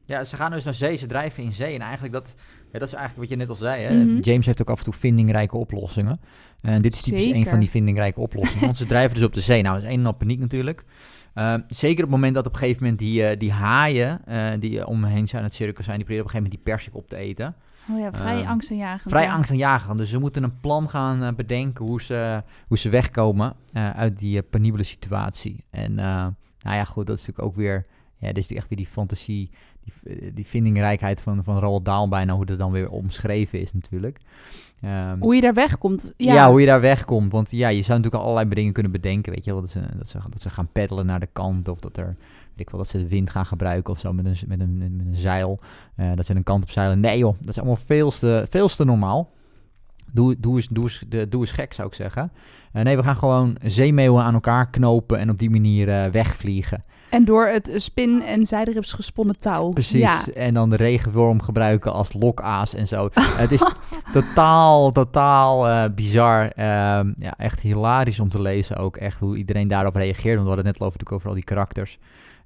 [0.02, 1.74] Ja, ze gaan dus naar zee, ze drijven in zee.
[1.74, 2.36] En eigenlijk dat,
[2.72, 3.84] ja, dat is eigenlijk wat je net al zei.
[3.84, 4.04] Hè?
[4.04, 4.20] Mhm.
[4.20, 6.20] James heeft ook af en toe vindingrijke oplossingen.
[6.62, 8.66] En dit is typisch een van die vindingrijke oplossingen.
[8.66, 9.62] want ze drijven dus op de zee.
[9.62, 10.84] Nou, dat is een en al paniek natuurlijk.
[11.36, 14.50] Uh, zeker op het moment dat op een gegeven moment die, uh, die haaien uh,
[14.60, 16.74] die om me heen zijn het circus zijn, die proberen op een gegeven moment die
[16.74, 17.56] persik op te eten.
[17.92, 19.10] Oh ja, vrij Ehm, angstaanjagend.
[19.12, 19.34] Vrij ja.
[19.34, 19.98] angstaanjagend.
[19.98, 24.84] Dus ze moeten een plan gaan bedenken hoe ze, hoe ze wegkomen uit die penibele
[24.84, 25.64] situatie.
[25.70, 27.86] En nou ja, goed, dat is natuurlijk ook weer,
[28.18, 29.52] ja, dit is echt weer die fantasie,
[29.88, 34.20] die, die vindingrijkheid van, van Roald Dahl bijna, hoe dat dan weer omschreven is natuurlijk.
[34.84, 36.14] Um, hoe je daar wegkomt.
[36.18, 36.34] Ja.
[36.34, 36.50] ja.
[36.50, 37.32] hoe je daar wegkomt.
[37.32, 39.62] Want ja, je zou natuurlijk al allerlei dingen kunnen bedenken, weet je wel.
[39.62, 42.16] Dat ze, dat ze, dat ze gaan peddelen naar de kant of dat er,
[42.50, 44.78] weet ik wel, dat ze de wind gaan gebruiken of zo met een, met een,
[44.78, 45.60] met een zeil.
[45.96, 47.00] Uh, dat ze een kant op zeilen.
[47.00, 49.30] Nee joh, dat is allemaal veel te, veel te normaal.
[50.12, 52.32] Doe, doe, eens, doe, eens, de, doe eens gek, zou ik zeggen.
[52.72, 56.84] Eh, nee, we gaan gewoon zeemeeuwen aan elkaar knopen en op die manier eh, wegvliegen.
[57.10, 59.70] En door het spin- en zijderups gesponnen touw.
[59.70, 60.00] Precies.
[60.00, 60.26] Ja.
[60.34, 63.10] En dan de regenworm gebruiken als lokaas en zo.
[63.44, 63.72] het is
[64.14, 66.52] totaal, totaal eh, bizar.
[66.52, 68.98] Ehm, ja, echt hilarisch om te lezen ook.
[68.98, 70.36] Echt hoe iedereen daarop reageert.
[70.36, 72.00] Want we hadden het net over, natuurlijk over al die karakters.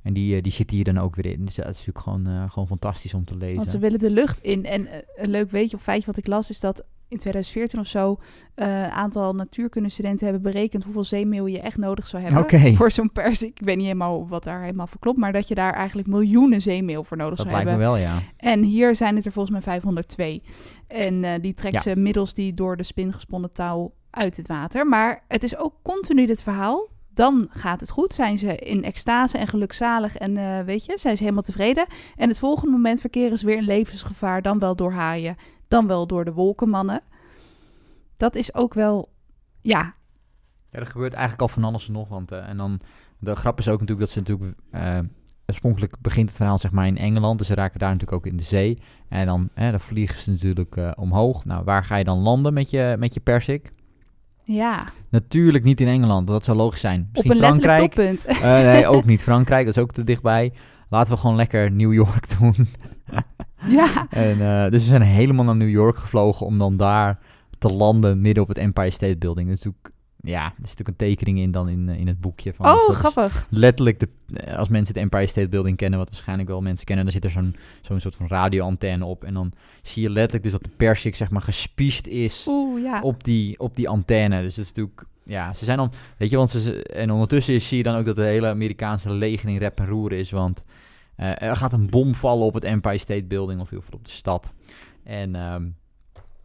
[0.03, 1.45] En die, eh, die zitten hier dan ook weer in.
[1.45, 3.57] Dus dat is natuurlijk gewoon, eh, gewoon fantastisch om te lezen.
[3.57, 4.65] Want ze willen de lucht in.
[4.65, 8.17] En een leuk weetje of feitje wat ik las is dat in 2014 of zo
[8.55, 13.59] een aantal natuurkundestudenten hebben berekend hoeveel zeemeel je echt nodig zou hebben voor zo'n persik.
[13.59, 16.61] Ik weet niet helemaal wat daar helemaal voor klopt, maar dat je daar eigenlijk miljoenen
[16.61, 18.01] zeemeel voor nodig dat zou lijkt me hebben.
[18.01, 18.21] wel, ja.
[18.37, 20.41] En hier zijn het er volgens mij 502.
[20.87, 21.81] En eh, die trekt Ja.
[21.81, 24.87] ze middels die door de spin gesponnen touw uit het water.
[24.87, 26.87] Maar het is ook continu dit verhaal.
[27.13, 28.13] Dan gaat het goed.
[28.13, 31.85] Zijn ze in extase en gelukzalig en eh, weet je, zijn ze helemaal tevreden.
[32.15, 34.41] En het volgende moment verkeren ze weer in levensgevaar.
[34.41, 35.35] Dan wel door haaien,
[35.71, 37.01] dan wel door de wolkenmannen.
[38.17, 39.09] Dat is ook wel,
[39.61, 39.93] ja,
[40.69, 42.07] Ja, er gebeurt eigenlijk al van alles en nog.
[42.09, 42.79] Want, eh, en dan,
[43.19, 44.57] de grap is ook natuurlijk dat ze natuurlijk...
[44.71, 44.99] eh,
[45.45, 47.37] oorspronkelijk begint het verhaal zeg maar in Engeland.
[47.37, 48.81] Dus ze raken daar natuurlijk ook in de zee.
[49.09, 51.45] En dan, hè, dan vliegen ze natuurlijk eh, omhoog.
[51.45, 53.73] Nou, waar ga je dan landen met je, met je persik?
[54.43, 56.27] ja, Natuurlijk niet in Engeland.
[56.27, 57.01] Dat zou logisch zijn.
[57.01, 58.17] op Misschien een letterlijk Frankrijk.
[58.19, 58.41] toppunt.
[58.63, 59.65] Nee, ook niet Frankrijk.
[59.65, 60.53] Dat is ook te dichtbij.
[60.89, 62.55] Laten we gewoon lekker New York doen.
[63.67, 67.19] Ja, en, eh, dus ze zijn helemaal naar New York gevlogen om dan daar
[67.61, 69.47] te landen midden op het Empire State Building.
[69.47, 69.93] Dat is natuurlijk,
[70.23, 72.53] ja, er zit ook een tekening in dan in, eh, in het boekje.
[72.53, 73.45] Van, dus oh grappig.
[73.49, 77.05] letterlijk, de, eh, als mensen het Empire State Building kennen, wat waarschijnlijk wel mensen kennen,
[77.05, 79.23] dan zit er zo'n zo'n soort van radioantenne op.
[79.23, 83.01] En dan zie je letterlijk dus dat de persik zeg maar gespiest is Oeh, ja.
[83.01, 84.41] op die, op die antenne.
[84.41, 87.77] Dus dat is natuurlijk, ja, ze zijn dan, weet je, want ze, en ondertussen zie
[87.77, 90.63] je dan ook dat de hele Amerikaanse leger in rep en roer is, want
[91.21, 94.05] eh, er gaat een bom vallen op het Empire State Building of heel veel op
[94.05, 94.53] de stad.
[95.03, 95.63] En ehm,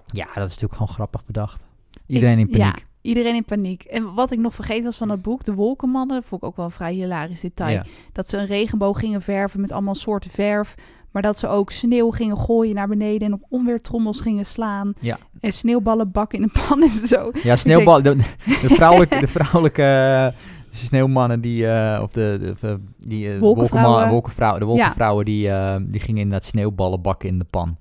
[0.06, 1.66] ja, dat is natuurlijk gewoon grappig bedacht.
[2.06, 2.70] Iedereen in Ik- ja.
[2.70, 2.86] paniek.
[3.00, 3.82] Iedereen in paniek.
[3.82, 6.56] En wat ik nog vergeten was van dat boek, De Wolkenmannen, dat vond ik ook
[6.56, 7.72] wel een vrij hilarisch detail.
[7.72, 7.84] Ja.
[8.12, 10.74] Dat ze een regenboog gingen verven met allemaal soorten verf.
[11.10, 14.92] Maar dat ze ook sneeuw gingen gooien naar beneden en op onweertrommels gingen slaan.
[15.00, 15.18] Ja.
[15.40, 17.30] En sneeuwballen bakken in een pan en zo.
[17.42, 18.02] Ja, sneeuwbal.
[18.02, 20.26] De, de vrouwelijke, de vrouwelijke eh,
[20.84, 24.08] sneeuwmannen die, eh, of de, de, de- die eh, Wolkenvrouwen.
[24.08, 27.76] wolkenvrouwen, de wolkenvrouwen die, eh, die gingen inderdaad sneeuwballen bakken in de pan.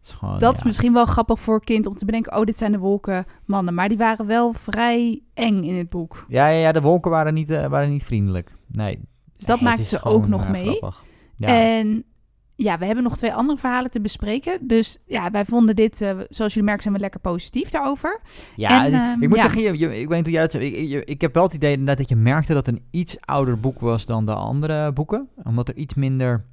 [0.00, 0.58] Dat is gewoon, dat ja.
[0.58, 3.74] is misschien wel grappig voor een kind om te bedenken, oh, dit zijn de wolkenmannen.
[3.74, 6.24] Maar die waren wel vrij eng in het boek.
[6.28, 8.50] Ja, ja, ja, de wolken waren niet, waren niet vriendelijk.
[8.72, 8.98] Nee.
[9.36, 10.64] Dus dat Nee, is ze ook nog mee.
[10.76, 11.04] grappig.
[11.36, 11.48] Ja.
[11.48, 12.04] En
[12.56, 14.58] ja, we hebben nog twee andere verhalen te bespreken.
[14.66, 18.20] Dus ja, wij vonden dit, eh, zoals jullie merken, zijn we lekker positief daarover.
[18.56, 19.42] ja, en, ik- ehm, ik moet ja.
[19.42, 20.66] zeggen, je, je- ik weet niet hoe jij.
[20.68, 23.16] Ik, ik, ik heb wel het idee inderdaad dat je merkte dat het een iets
[23.20, 25.28] ouder boek was dan de andere boeken.
[25.44, 26.44] Omdat er iets minder...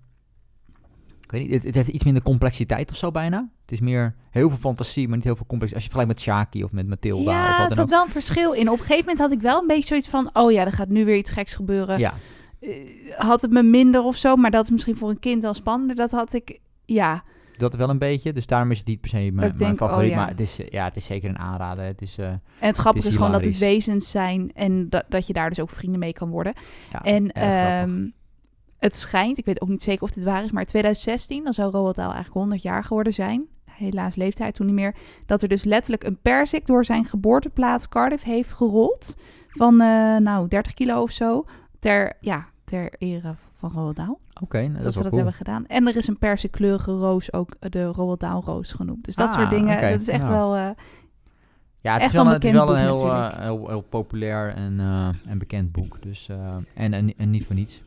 [1.21, 3.49] Ik weet niet, het, het heeft iets minder complexiteit of zo bijna.
[3.61, 5.83] Het is meer heel veel fantasie, maar niet heel veel complexiteit.
[5.83, 8.69] Als je vergelijkt met Shaki of met Matilda Ja, er zat wel een verschil in.
[8.69, 10.29] Op een gegeven moment had ik wel een beetje zoiets van...
[10.33, 11.99] oh ja, er gaat nu weer iets geks gebeuren.
[11.99, 12.13] Ja,
[13.17, 15.95] had het me minder of zo, maar dat is misschien voor een kind wel spannender.
[15.95, 17.24] Dat had ik, ja.
[17.58, 18.34] dat wel een beetje.
[18.34, 20.04] Dus daarom is het niet per se mijn, denk, favoriet.
[20.04, 20.15] oh ja.
[20.15, 21.84] Maar het is, eh, ja, het is zeker een aanrader.
[21.84, 24.52] Het is, eh, En het grappige is gewoon dat het wezens zijn...
[24.54, 26.54] en dat, dat je daar dus ook vrienden mee kan worden.
[26.91, 28.08] ja, en ehm,
[28.78, 30.52] het schijnt, ik weet ook niet zeker of dit waar is...
[30.52, 33.45] maar 2016, dan zou Roald Dahl eigenlijk 100 jaar geworden zijn.
[33.65, 34.95] Helaas leeft hij toen niet meer.
[35.26, 39.15] Dat er dus letterlijk een persik door zijn geboorteplaats Cardiff heeft gerold...
[39.50, 41.45] van, eh, nou, 30 kilo of zo...
[41.81, 44.17] ter, ja, ter ere van Roald Dahl.
[44.41, 45.15] Oké, nou, dat, dat, is ze dat cool.
[45.23, 45.65] hebben gedaan.
[45.67, 49.05] En er is een persikleurige roos, ook de Roald Dahl roos genoemd.
[49.05, 50.33] Dus dat Ah, soort dingen, dat is echt Nou.
[50.33, 50.55] wel...
[50.55, 50.69] eh,
[51.81, 54.53] Ja, het is wel, een- het is wel een boek heel, eh, heel, heel populair
[54.53, 56.01] en, eh, en bekend boek.
[56.01, 57.81] Dus, eh, en, en, en niet voor niets.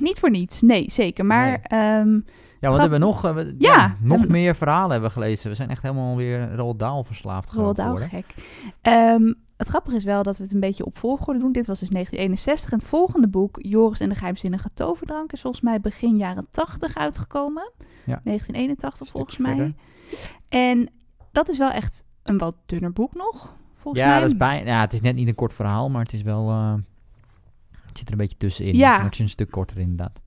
[0.00, 1.26] niet voor niets, nee, zeker.
[1.26, 1.58] Maar Nee.
[1.80, 2.20] ehm,
[2.62, 3.24] Ja, wat hebben we nog?
[3.24, 5.50] Eh, we- Ja, nog meer verhalen hebben we gelezen.
[5.50, 8.08] We zijn echt helemaal weer Roald Dahl verslaafd Roald Dahl geworden.
[8.08, 8.34] gek.
[8.82, 11.52] Ehm, het grappige is wel dat we het een beetje op volgorde doen.
[11.52, 12.70] Dit was dus 1961.
[12.72, 16.96] En het volgende boek, Joris en de geheimzinnige toverdrank, is volgens mij begin jaren 80
[16.96, 17.72] uitgekomen.
[18.04, 18.20] Ja.
[18.24, 19.54] 1981 Stukje volgens mij.
[19.56, 19.74] verder.
[20.48, 20.90] En
[21.32, 24.20] dat is wel echt een wat dunner boek nog, volgens Ja, mij.
[24.20, 26.48] dat is bij, ja, het is net niet een kort verhaal, maar het is wel...
[26.50, 26.74] eh,
[27.86, 28.74] het zit er een beetje tussenin.
[28.76, 29.02] Ja.
[29.02, 30.20] Het is een stuk korter inderdaad.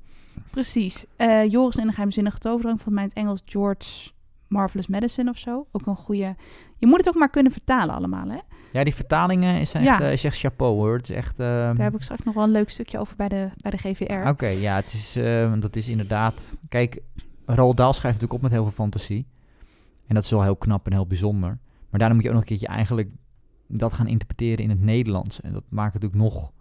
[0.56, 1.06] Precies.
[1.16, 4.12] Eh, Joris en de geheimzinnige toverdrank, van mij in het Engels George
[4.48, 5.68] Marvelous Medicine of zo.
[5.72, 6.36] Ook een goede...
[6.78, 8.38] Je moet het ook maar kunnen vertalen allemaal, hè?
[8.72, 10.02] Ja, die vertalingen is echt, Ja.
[10.02, 10.96] eh, is echt chapeau hoor.
[10.96, 11.40] Het is echt...
[11.40, 13.78] ehm, Daar heb ik straks nog wel een leuk stukje over bij de, bij de
[13.78, 14.28] GVR.
[14.30, 16.54] Oké, ja, het is, eh, want dat is inderdaad...
[16.70, 17.00] Kijk,
[17.46, 19.28] Roald Dahl schrijft natuurlijk op met heel veel fantasie.
[20.08, 21.60] En dat is wel heel knap en heel bijzonder.
[21.90, 23.10] Maar daarom moet je ook nog een keertje eigenlijk
[23.68, 25.42] dat gaan interpreteren in het Nederlands.
[25.42, 26.52] En dat maakt het natuurlijk nog,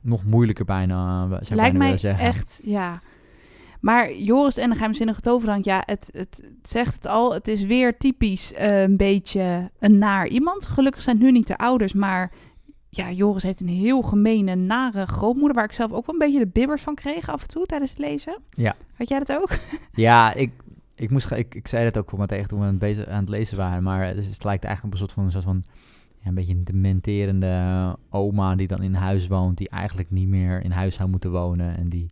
[0.00, 2.24] nog moeilijker bijna, eh, zou ik Lijkt bijna mij zeggen.
[2.26, 3.00] echt, ja.
[3.86, 7.34] Maar Joris en de geheimzinnige toverdank, ja, het, het, het zegt het al.
[7.34, 10.66] Het is weer typisch eh, een beetje een naar iemand.
[10.66, 12.32] Gelukkig zijn het nu niet de ouders, maar
[12.88, 15.54] ja, Joris heeft een heel gemene, nare grootmoeder...
[15.54, 17.90] waar ik zelf ook wel een beetje de bibbers van kreeg af en toe tijdens
[17.90, 18.38] het lezen.
[18.50, 18.76] Ja.
[18.94, 19.50] Had jij dat ook?
[19.92, 20.50] Ja, ik,
[20.94, 23.06] ik, moest, ik, ik zei dat ook voor me tegen toen we aan het, bezig,
[23.06, 23.82] aan het lezen waren.
[23.82, 25.64] Maar het, lijkt eigenlijk op een soort van, een soort van
[26.18, 29.58] ja, een beetje een dementerende oma die dan in huis woont.
[29.58, 31.76] Die eigenlijk niet meer in huis zou moeten wonen.
[31.76, 32.10] En die,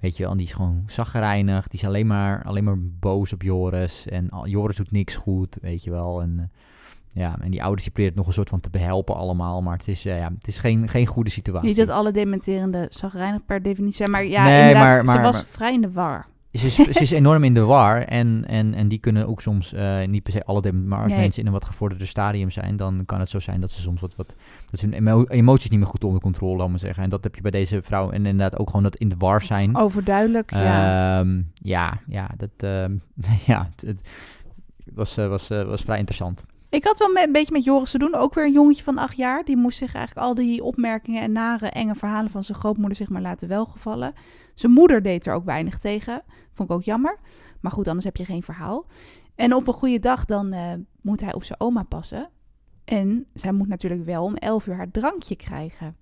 [0.00, 1.68] weet je wel, die is gewoon zaggerijnig.
[1.68, 4.08] Die is alleen maar, alleen maar boos op Joris.
[4.08, 6.20] En Joris doet niks goed, weet je wel.
[6.22, 9.16] En, eh, ja, en die ouders die proberen het nog een soort van te behelpen
[9.16, 9.62] allemaal.
[9.62, 11.68] Maar het is, eh, ja, het is geen, geen goede situatie.
[11.68, 15.36] Niet dat alle dementerende zagrijnig per definitie zijn, maar ja, Nee, inderdaad, maar- ze was
[15.36, 16.26] maar- vrij in de war.
[16.52, 19.72] Ze is, ze is enorm in de war en, en, en die kunnen ook soms,
[19.72, 21.20] eh, niet per se alle maar als Nee.
[21.20, 24.00] mensen in een wat gevorderde stadium zijn, dan kan het zo zijn dat ze soms
[24.00, 24.34] wat, wat
[24.70, 27.02] dat ze hun emo- emoties niet meer goed onder controle, maar zeggen.
[27.02, 29.42] En dat heb je bij deze vrouw en inderdaad ook gewoon dat in de war
[29.42, 29.76] zijn.
[29.76, 31.18] Overduidelijk, ja.
[31.20, 32.96] Ehm, ja, ja, dat, ehm,
[33.46, 34.08] ja, het, het
[34.94, 36.44] was, eh, was, eh, was vrij interessant.
[36.70, 38.14] Ik had wel een beetje met Joris te doen.
[38.14, 39.44] Ook weer een jongetje van acht jaar.
[39.44, 43.08] Die moest zich eigenlijk al die opmerkingen en nare, enge verhalen van zijn grootmoeder zich
[43.08, 44.12] maar laten welgevallen.
[44.58, 46.22] Zijn moeder deed er ook weinig tegen.
[46.52, 47.18] Vond ik ook jammer.
[47.60, 48.86] Maar goed, anders heb je geen verhaal.
[49.34, 52.28] En op een goede dag dan eh, moet hij op zijn oma passen.
[52.84, 55.96] En zij moet natuurlijk wel om elf uur haar drankje krijgen.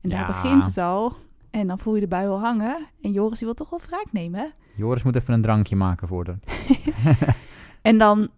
[0.00, 0.26] En daar Ja.
[0.26, 1.12] begint het al.
[1.50, 2.86] En dan voel je de bui al hangen.
[3.02, 4.52] En Joris die wil toch wel wraak nemen.
[4.76, 6.38] Joris moet even een drankje maken voor haar.
[7.82, 8.28] En dan,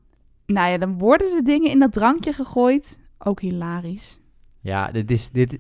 [0.47, 2.99] nou ja, dan worden de dingen in dat drankje gegooid.
[3.19, 4.21] Ook hilarisch.
[4.61, 5.59] Ja, dit is, dit,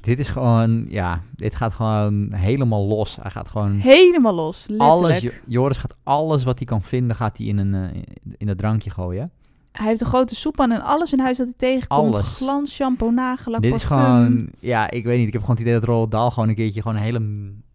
[0.00, 3.16] dit is gewoon, ja, dit gaat gewoon helemaal los.
[3.22, 3.72] Hij gaat gewoon...
[3.78, 4.90] Helemaal los, letterlijk.
[5.04, 8.02] Alles, Jo- Joris gaat alles wat hij kan vinden, gaat hij in een eh,
[8.36, 9.30] in dat drankje gooien.
[9.72, 12.14] Hij heeft een grote soeppan en alles in huis dat hij tegenkomt.
[12.14, 12.36] Alles.
[12.36, 14.06] Glans, shampoo, nagellak, Dit is parfum.
[14.06, 15.26] gewoon, ja, ik weet niet.
[15.26, 17.20] Ik heb gewoon het idee dat Roald Dahl gewoon een keertje gewoon een hele,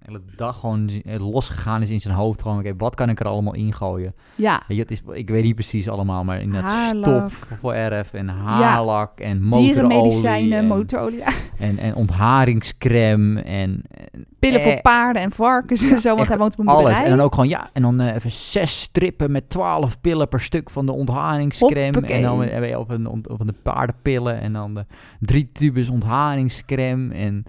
[0.05, 2.41] hele dag gewoon eh, losgegaan is in zijn hoofd.
[2.41, 4.13] Gewoon, oké, wat kan ik er allemaal ingooien?
[4.35, 7.29] Ja, Weet je, het is, ik weet niet precies allemaal, maar inderdaad Haarlak.
[7.29, 9.73] stop voor erf en haarlak en motorolie.
[9.73, 11.17] dierenmedicijnen, en, motorolie.
[11.17, 16.27] ja, en, en ontharingscreme en, en pillen voor eh, paarden en varkens en zo, want
[16.27, 17.01] hij woont op een alles.
[17.01, 20.41] En dan ook gewoon, ja, en dan eh, even zes strippen met twaalf pillen per
[20.41, 21.93] stuk van de ontharingscreme.
[21.93, 22.15] Hoppakee.
[22.15, 24.41] En dan eh, op een, van de paardenpillen.
[24.41, 24.85] En dan de
[25.19, 27.45] drie tubes ontharingscreme en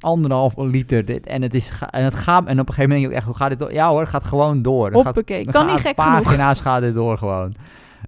[0.00, 1.26] anderhalf liter dit.
[1.26, 3.24] En het, is, en het gaat, en op een gegeven moment denk je ook echt,
[3.24, 3.72] hoe gaat dit door?
[3.72, 4.86] Ja hoor, het gaat gewoon door.
[4.86, 6.22] Het Hoppakee, kan niet gek genoeg.
[6.22, 7.54] Pagina's gaat dit door gewoon.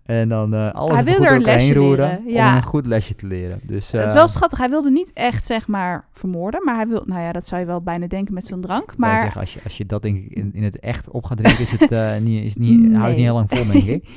[0.04, 2.62] En dan eh alles Hij even wil goed er een lesje roeren leren, om een
[2.62, 3.60] goed lesje te leren.
[3.62, 4.58] Dus, het is eh, wel schattig.
[4.58, 6.64] Hij wilde niet echt, zeg maar, vermoorden.
[6.64, 8.96] Maar hij wil, nou ja, dat zou je wel bijna denken met zo'n drank.
[8.96, 11.62] Maar als, je, als je dat denk ik in, in het echt op gaat drinken,
[11.62, 14.08] is het, eh, niet, is niet, houdt het niet heel lang vol, denk ik.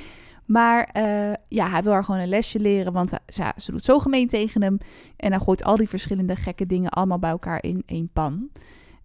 [0.52, 4.00] Maar eh, ja, hij wil haar gewoon een lesje leren, want ja, ze doet zo
[4.00, 4.78] gemeen tegen hem.
[5.18, 8.50] En hij gooit al die verschillende gekke dingen allemaal bij elkaar in één pan.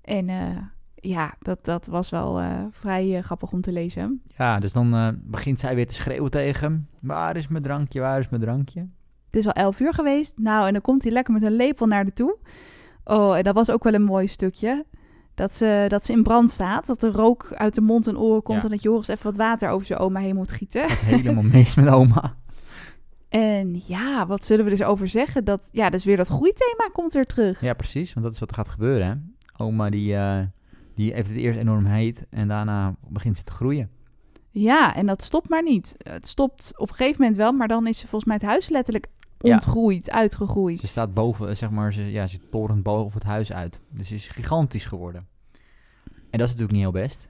[0.02, 0.56] En eh,
[0.94, 4.22] ja, dat, dat was wel eh, vrij eh, grappig om te lezen.
[4.36, 6.86] Ja, dus dan eh, begint zij weer te schreeuwen tegen hem.
[7.00, 8.80] Waar is mijn drankje, waar is mijn drankje?
[9.26, 10.38] Het is al elf uur geweest.
[10.38, 12.38] Nou, en dan komt hij lekker met een lepel naar de toe.
[13.04, 14.84] Oh, en dat was ook wel een mooi stukje.
[15.36, 16.86] Dat ze, dat ze in brand staat.
[16.86, 18.58] Dat er rook uit de mond en oren komt.
[18.58, 18.64] Ja.
[18.64, 20.88] En dat Joris even wat water over zijn oma heen moet gieten.
[20.88, 22.36] Gaat helemaal mis met oma.
[23.28, 25.44] En ja, wat zullen we dus over zeggen?
[25.44, 27.60] Dat, ja, dus weer dat groeithema komt weer terug.
[27.60, 29.06] Ja, precies, want dat is wat er gaat gebeuren.
[29.06, 29.14] Hè?
[29.64, 30.40] Oma die, eh,
[30.94, 33.90] die heeft het eerst enorm heet en daarna begint ze te groeien.
[34.50, 35.94] Ja, en dat stopt maar niet.
[35.98, 38.68] Het stopt op een gegeven moment wel, maar dan is ze volgens mij het huis
[38.68, 39.06] letterlijk.
[39.52, 40.80] Ontgroeid, uitgegroeid.
[40.80, 43.80] Ze staat boven, eh, zeg maar, ze, ja, ze torent boven het huis uit.
[43.90, 45.26] Dus ze is gigantisch geworden.
[46.04, 47.28] En dat is natuurlijk niet heel best.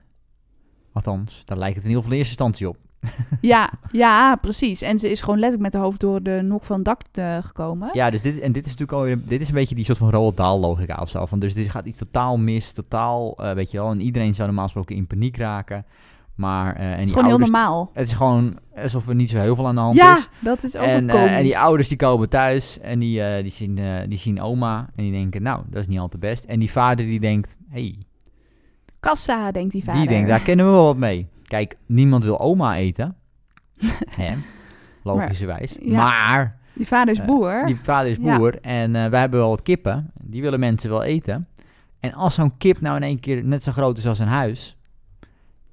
[0.93, 2.77] Althans, daar lijkt het in ieder geval in eerste instantie op.
[3.41, 4.83] Ja, ja, precies.
[4.83, 7.37] En ze is gewoon letterlijk met haar hoofd door de nok van het dak eh,
[7.43, 7.89] gekomen.
[7.93, 10.11] Ja, dus dit, en dit is natuurlijk alweer, dit is een beetje die soort van
[10.11, 11.27] Roald Dahl logica of zo.
[11.27, 13.91] Van, dus dit gaat iets totaal mis, totaal, eh, weet je wel.
[13.91, 15.85] En iedereen zou normaal gesproken in paniek raken.
[16.37, 17.91] Maar, eh, en Het die is gewoon heel ouders, normaal.
[17.93, 20.29] Het is gewoon alsof er niet zo heel veel aan de hand Ja, is.
[20.39, 23.51] dat is ook En, eh, en die ouders die komen thuis en die, eh, die,
[23.51, 26.45] zien, die zien oma en die denken, nou, dat is niet al te best.
[26.45, 27.99] En die vader die denkt, hey,
[29.01, 30.01] Kassa, denkt die vader.
[30.01, 31.29] die denkt, daar kennen we wel wat mee.
[31.45, 33.15] Kijk, niemand wil oma eten.
[34.17, 34.35] Hè?
[35.03, 35.77] Logischerwijs.
[35.81, 35.97] ja.
[35.97, 37.63] Maar Die vader is boer.
[37.67, 38.37] die vader is Ja.
[38.39, 40.11] boer en wij hebben wel wat kippen.
[40.23, 41.49] Die willen mensen wel eten.
[42.01, 44.76] En als zo'n kip nou in één keer net zo groot is als een huis,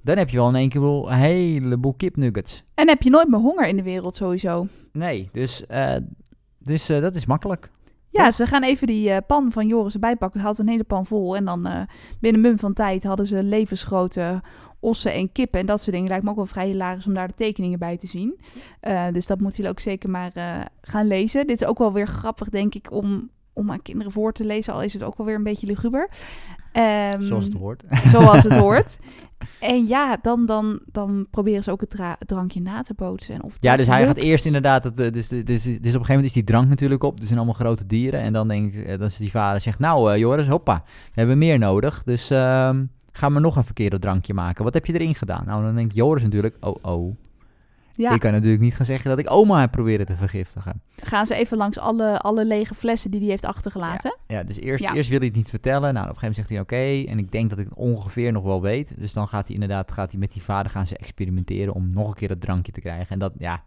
[0.03, 2.63] dan heb je wel in één keer wel een heleboel kipnuggets.
[2.73, 4.67] En heb je nooit meer honger in de wereld sowieso.
[4.91, 5.95] Nee, dus, eh,
[6.59, 7.71] dus eh, dat is makkelijk.
[8.09, 10.39] Ja, ze gaan even die eh, pan van Joris erbij pakken.
[10.39, 11.35] Ze had een hele pan vol.
[11.35, 11.81] En dan eh,
[12.19, 14.41] binnen mum van tijd hadden ze levensgrote
[14.79, 16.09] ossen en kippen en dat soort dingen.
[16.09, 18.39] Lijkt me ook wel vrij hilarisch om daar de tekeningen bij te zien.
[19.11, 20.31] Dus dat moeten jullie ook zeker maar
[20.81, 21.47] gaan lezen.
[21.47, 24.73] Dit is ook wel weer grappig, denk ik, om, om aan kinderen voor te lezen.
[24.73, 26.09] Al is het ook wel weer een beetje luguber.
[26.71, 27.83] Ehm, Zoals het hoort.
[28.05, 28.97] zoals het hoort.
[29.59, 33.35] En ja, dan, dan, dan proberen ze ook het dra- drankje na te bootsen.
[33.35, 34.83] En of Ja, dat dus hij gaat eerst inderdaad...
[34.83, 37.19] Dat, eh, dus, dus, dus, dus op een gegeven moment is die drank natuurlijk op.
[37.19, 38.19] Er zijn allemaal grote dieren.
[38.19, 38.85] En dan denk ik...
[38.85, 39.79] eh, is die vader zegt...
[39.79, 40.83] Nou eh, Joris, hoppa.
[40.85, 42.03] We hebben meer nodig.
[42.03, 44.63] Dus ehm ga maar nog een verkeerde drankje maken.
[44.63, 45.43] Wat heb je erin gedaan?
[45.45, 46.55] Nou, dan denkt Joris natuurlijk...
[46.59, 47.15] Oh, oh.
[47.95, 50.81] Ja, Ik kan natuurlijk niet gaan zeggen dat ik oma heb proberen te vergiftigen.
[50.95, 54.17] gaan ze even langs alle, alle lege flessen die hij heeft achtergelaten.
[54.27, 54.93] Ja, dus eerst, Ja.
[54.93, 55.93] eerst wil hij het niet vertellen.
[55.93, 57.09] Nou, op een gegeven moment zegt hij oké.
[57.11, 58.93] en ik denk dat ik het ongeveer nog wel weet.
[58.97, 62.07] Dus dan gaat hij inderdaad gaat hij met die vader gaan ze experimenteren om nog
[62.07, 63.07] een keer het drankje te krijgen.
[63.09, 63.63] En dat, ja,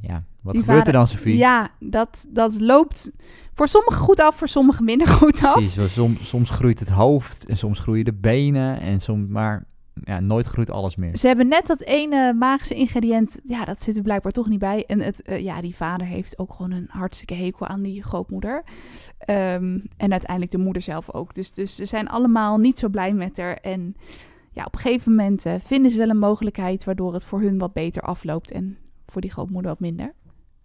[0.00, 1.36] ja wat Die gebeurt vader- er dan, Sophie?
[1.36, 3.10] Ja, dat, dat loopt
[3.54, 5.52] voor sommigen goed af, voor sommigen minder goed af.
[5.52, 8.80] Precies, soms, soms groeit het hoofd en soms groeien de benen.
[8.80, 11.16] En soms, maar ja, nooit groeit alles meer.
[11.16, 14.84] Ze hebben net dat ene magische ingrediënt, ja, dat zit er blijkbaar toch niet bij.
[14.86, 18.62] En het, eh, ja, die vader heeft ook gewoon een hartstikke hekel aan die grootmoeder.
[19.18, 21.34] Ehm, en uiteindelijk de moeder zelf ook.
[21.34, 23.54] Dus, dus ze zijn allemaal niet zo blij met haar.
[23.54, 23.96] En
[24.50, 27.58] ja, op een gegeven moment eh, vinden ze wel een mogelijkheid waardoor het voor hun
[27.58, 28.50] wat beter afloopt.
[28.50, 30.14] En voor die grootmoeder wat minder.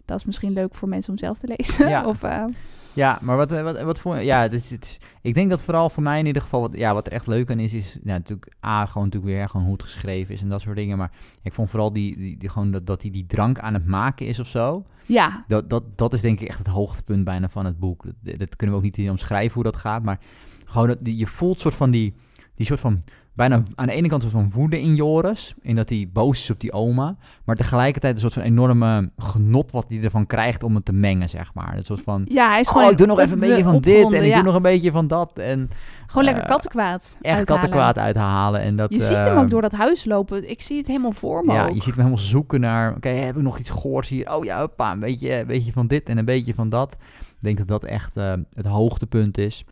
[0.04, 1.88] Dat is misschien leuk voor mensen om zelf te lezen.
[1.88, 2.06] Ja.
[2.08, 2.44] of, eh,
[2.92, 4.16] Ja, maar wat, eh, wat, wat voor...
[4.18, 6.60] Ja, is, het is- ik denk dat vooral voor mij in ieder geval...
[6.60, 7.98] Wat, ja, wat er echt leuk aan is, is...
[8.04, 10.98] Ja, natuurlijk A, gewoon natuurlijk weer gewoon hoe het geschreven is en dat soort dingen.
[10.98, 11.10] Maar
[11.42, 14.26] ik vond vooral die, die, die gewoon dat, dat hij die drank aan het maken
[14.26, 14.84] is of zo.
[15.06, 18.04] ja, Dat, dat, dat is denk ik echt het hoogtepunt bijna van het boek.
[18.20, 20.02] Dat, dat kunnen we ook niet omschrijven hoe dat gaat.
[20.02, 20.18] Maar
[20.66, 22.14] gewoon, dat, die, je voelt soort van die,
[22.54, 23.02] die soort van...
[23.38, 25.54] Bijna aan de ene kant een soort van woede in Joris.
[25.62, 27.16] In dat hij boos is op die oma.
[27.44, 31.28] Maar tegelijkertijd een soort van enorme genot wat hij ervan krijgt om het te mengen,
[31.28, 31.76] zeg maar.
[31.76, 32.22] Een soort van...
[32.28, 34.34] ja, hij is Oh, gewoon ik doe nog even een beetje van dit en ik
[34.34, 35.38] doe nog een beetje van dat.
[35.38, 35.70] En
[36.06, 38.60] Gewoon lekker eh, kattenkwaad echt kattenkwaad uithalen.
[38.60, 40.50] En dat, Je ziet hem ook door dat huis lopen.
[40.50, 41.74] Ik zie het helemaal voor me Ja, ook.
[41.74, 42.94] je ziet hem helemaal zoeken naar...
[42.96, 44.34] Oké, heb ik nog iets gehoord hier?
[44.34, 46.96] Oh ja, hoppa, een beetje, een beetje van dit en een beetje van dat.
[47.20, 49.64] Ik denk dat dat echt eh, het hoogtepunt is.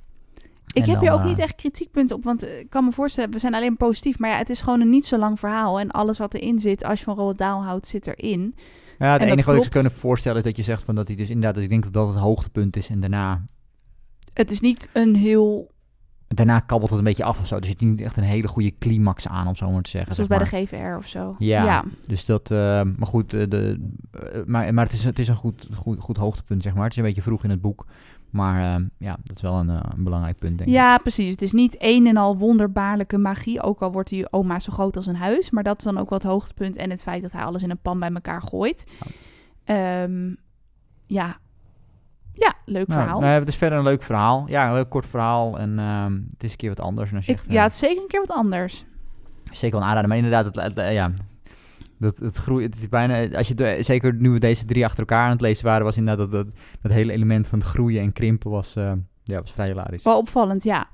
[0.77, 2.85] Ik En heb hier dan, ook niet eh, echt kritiekpunten op, want eh, ik kan
[2.85, 4.19] me voorstellen, we zijn alleen positief.
[4.19, 5.81] Maar ja, het is gewoon een niet zo lang verhaal.
[5.81, 8.55] En alles wat erin zit, als je van Roald Dahl houdt, zit erin.
[8.99, 11.09] Ja, het En enige wat ik zou kunnen voorstellen is dat je zegt van dat
[11.09, 11.63] hij dus inderdaad...
[11.63, 13.47] Ik denk dat dat het hoogtepunt is en daarna...
[14.33, 15.71] Het is niet een heel,
[16.29, 17.57] Daarna kabbelt het een beetje af of zo.
[17.57, 20.15] Er zit niet echt een hele goede climax aan, om zo maar te zeggen.
[20.15, 21.35] zoals zeg bij de GVR of zo.
[21.39, 22.57] Ja, dus dat, eh,
[22.97, 23.89] maar goed, de,
[24.47, 26.83] maar, maar het is, het is een goed, goed, goed hoogtepunt, zeg maar.
[26.83, 27.87] Het is een beetje vroeg in het boek,
[28.31, 30.75] maar eh, ja, dat is wel een, eh, een belangrijk punt, denk ik.
[30.77, 31.31] Ja, precies.
[31.31, 33.63] Het is niet een en al wonderbaarlijke magie.
[33.63, 35.51] Ook al wordt die oma zo groot als een huis.
[35.51, 36.77] Maar dat is dan ook wel het hoogtepunt.
[36.77, 38.87] En het feit dat hij alles in een pan bij elkaar gooit.
[39.65, 40.29] Ehm,
[41.07, 41.37] ja.
[42.33, 43.21] ja, leuk Nou, verhaal.
[43.21, 44.45] nou, het is verder een leuk verhaal.
[44.49, 47.11] Ja, een leuk kort verhaal en ehm, het is een keer wat anders.
[47.11, 48.85] En als je Ik, echt, ja, eh, het is zeker een keer wat anders.
[49.51, 51.11] zeker wel een aanrader, maar inderdaad, het, het- eh, ja,
[51.99, 55.25] dat, het groeit, het is bijna, als je, zeker nu we deze drie achter elkaar
[55.25, 58.13] aan het lezen waren, was inderdaad dat, dat, dat hele element van het groeien en
[58.13, 58.93] krimpen was, eh,
[59.25, 60.03] ja, was vrij hilarisch.
[60.03, 60.89] Wel opvallend, ja.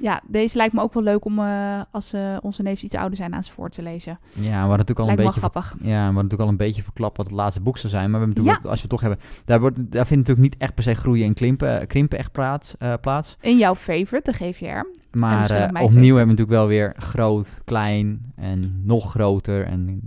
[0.00, 3.16] Ja, deze lijkt me ook wel leuk om eh, als eh, onze neefjes iets ouder
[3.16, 4.18] zijn aan ze voor te lezen.
[4.32, 5.74] Ja, we hadden natuurlijk al een Lijkt beetje grappig.
[5.78, 8.10] Ja, we hadden natuurlijk al een beetje verklapt wat het laatste boek zou zijn.
[8.10, 8.68] Maar we hebben natuurlijk Ja.
[8.68, 10.94] ook, als we het toch hebben, daar, wordt, daar vindt natuurlijk niet echt per se
[10.94, 12.74] groeien en krimpen, krimpen echt plaats.
[13.00, 13.36] plaats.
[13.40, 14.64] In jouw favorite, de GVR.
[14.64, 15.96] Maar opnieuw favorite.
[15.96, 19.66] hebben we natuurlijk wel weer groot, klein en nog groter.
[19.66, 20.00] En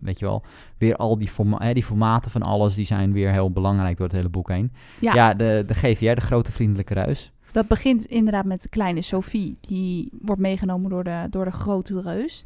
[0.00, 0.42] weet je wel,
[0.78, 4.06] weer al die, forma hè, die formaten van alles, die zijn weer heel belangrijk door
[4.06, 4.72] het hele boek heen.
[5.00, 7.32] Ja, Ja, de, de GVR, de grote vriendelijke ruis.
[7.52, 9.56] dat begint inderdaad met de kleine Sophie.
[9.60, 12.44] Die wordt meegenomen door de, door de grote reus.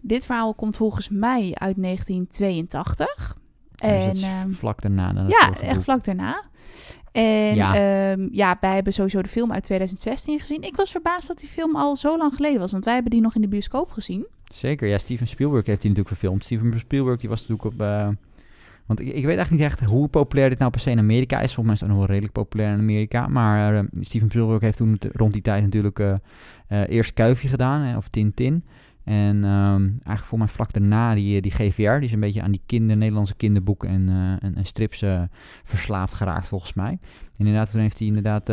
[0.00, 3.36] Dit verhaal komt volgens mij uit 1982.
[3.74, 5.24] dus En, ehm, vlak daarna.
[5.28, 5.82] ja, echt boek.
[5.82, 6.42] vlak daarna.
[7.12, 7.74] En Ja.
[7.74, 8.16] ja.
[8.30, 10.62] ja, wij hebben sowieso de film uit 2016 gezien.
[10.62, 12.72] Ik was verbaasd dat die film al zo lang geleden was.
[12.72, 14.26] Want wij hebben die nog in de bioscoop gezien.
[14.54, 16.44] Zeker, ja, Steven Spielberg heeft die natuurlijk verfilmd.
[16.44, 17.80] Steven Spielberg die was natuurlijk op...
[17.80, 18.08] eh,
[18.86, 21.40] want ik, ik weet eigenlijk niet echt hoe populair dit nou per se in Amerika
[21.40, 21.54] is.
[21.54, 23.26] Volgens mij is het nog wel redelijk populair in Amerika.
[23.26, 26.18] Maar eh, Steven Spielberg heeft toen rond die tijd natuurlijk eh,
[26.88, 28.64] eerst Kuifje gedaan, hè, of Tintin.
[29.04, 32.50] En ehm, eigenlijk voor mij vlak daarna die, die GVR, die is een beetje aan
[32.50, 35.04] die kinder, Nederlandse kinderboeken en, en, strips
[35.62, 36.98] verslaafd geraakt volgens mij.
[37.36, 38.48] Inderdaad, toen heeft hij inderdaad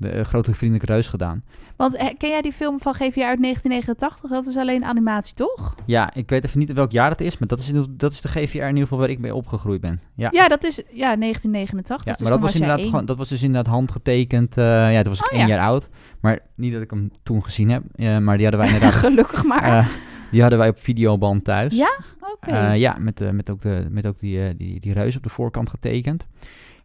[0.00, 1.42] de eh, grote vriendelijke reus gedaan.
[1.76, 4.30] Want eh, ken jij die film van GVR uit 1989?
[4.30, 5.74] Dat is alleen animatie, toch?
[5.86, 8.20] Ja, ik weet even niet welk jaar dat is, maar dat is, in dat is
[8.20, 10.00] de GVR in ieder geval waar ik mee opgegroeid ben.
[10.14, 12.04] Ja, Ja, dat is ja, 1989.
[12.06, 14.56] Ja, dus maar dat was, inderdaad gewoon, dat was dus inderdaad handgetekend.
[14.56, 15.54] eh, ja, toen was ik Oh, één ja.
[15.54, 15.88] jaar oud.
[16.20, 17.82] Maar niet dat ik hem toen gezien heb.
[18.20, 19.90] maar die hadden wij inderdaad, Gelukkig maar.
[20.30, 21.74] die hadden wij op videoband thuis.
[21.76, 21.98] Ja?
[22.34, 22.72] Oké.
[22.72, 26.26] Ja, met, met ook, de, met ook die, die, die reus op de voorkant getekend.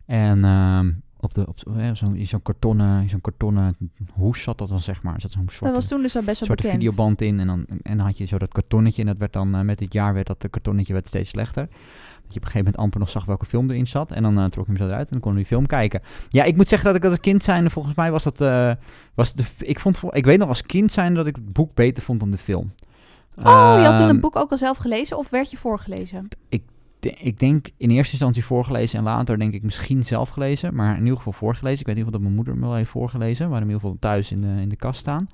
[0.06, 0.92] En ehm,
[1.26, 3.78] op de, op, eh, zo'n, in zo'n kartonnen, in zo'n kartonnen
[4.14, 5.22] hoes zat dat dan, zeg maar.
[5.22, 6.74] Zat zo'n Dat zwarte, was toen dus al best wel bekend.
[6.74, 7.40] videoband in.
[7.40, 9.02] En dan, en dan had je zo dat kartonnetje.
[9.02, 11.66] En dat werd dan, eh, met het jaar werd dat de kartonnetje werd steeds slechter.
[11.66, 14.12] Dat je op een gegeven moment amper nog zag welke film erin zat.
[14.12, 16.02] En dan eh, trok je hem zo eruit en dan kon je die film kijken.
[16.30, 18.42] Ja, ik moet zeggen dat ik als kind zijnde, volgens mij was dat...
[18.42, 18.72] eh,
[19.14, 22.04] was de, ik, vond, ik weet nog als kind zijnde dat ik het boek beter
[22.04, 22.74] vond dan de film.
[23.38, 23.44] Oh,
[23.80, 26.28] je had toen Ehm, een boek ook al zelf gelezen of werd je voorgelezen?
[27.06, 30.76] Ik denk in eerste instantie voorgelezen en later denk ik misschien zelf gelezen.
[30.76, 31.80] Maar in ieder geval voorgelezen.
[31.80, 33.50] Ik weet in ieder geval dat mijn moeder me wel heeft voorgelezen.
[33.50, 35.30] Waar in ieder geval thuis in de, in de kast staan.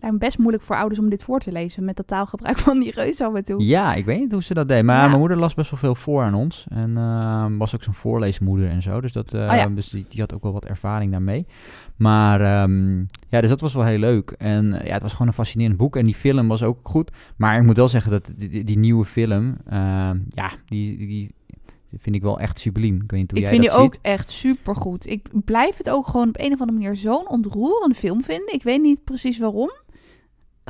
[0.00, 2.80] Lijkt me best moeilijk voor ouders om dit voor te lezen met dat taalgebruik van
[2.80, 3.64] die reus af en toe.
[3.66, 4.82] Ja, ik weet niet hoe ze dat deed.
[4.82, 5.06] Maar Ja.
[5.06, 6.66] mijn moeder las best wel veel voor aan ons.
[6.70, 9.00] En ehm, was ook zo'n voorleesmoeder en zo.
[9.00, 9.66] Dus, dat, eh, Oh ja.
[9.66, 11.46] dus die, die had ook wel wat ervaring daarmee.
[11.96, 12.98] Maar ehm,
[13.28, 14.30] ja, dus dat was wel heel leuk.
[14.38, 15.96] En eh, ja, het was gewoon een fascinerend boek.
[15.96, 17.10] En die film was ook goed.
[17.36, 21.34] Maar ik moet wel zeggen dat die, die, die nieuwe film, ehm, ja, die, die,
[21.98, 22.94] vind ik wel echt subliem.
[23.02, 25.06] Ik weet niet hoe Ik jij vind die ook echt supergoed.
[25.06, 28.54] Ik blijf het ook gewoon op een of andere manier zo'n ontroerende film vinden.
[28.54, 29.70] Ik weet niet precies waarom.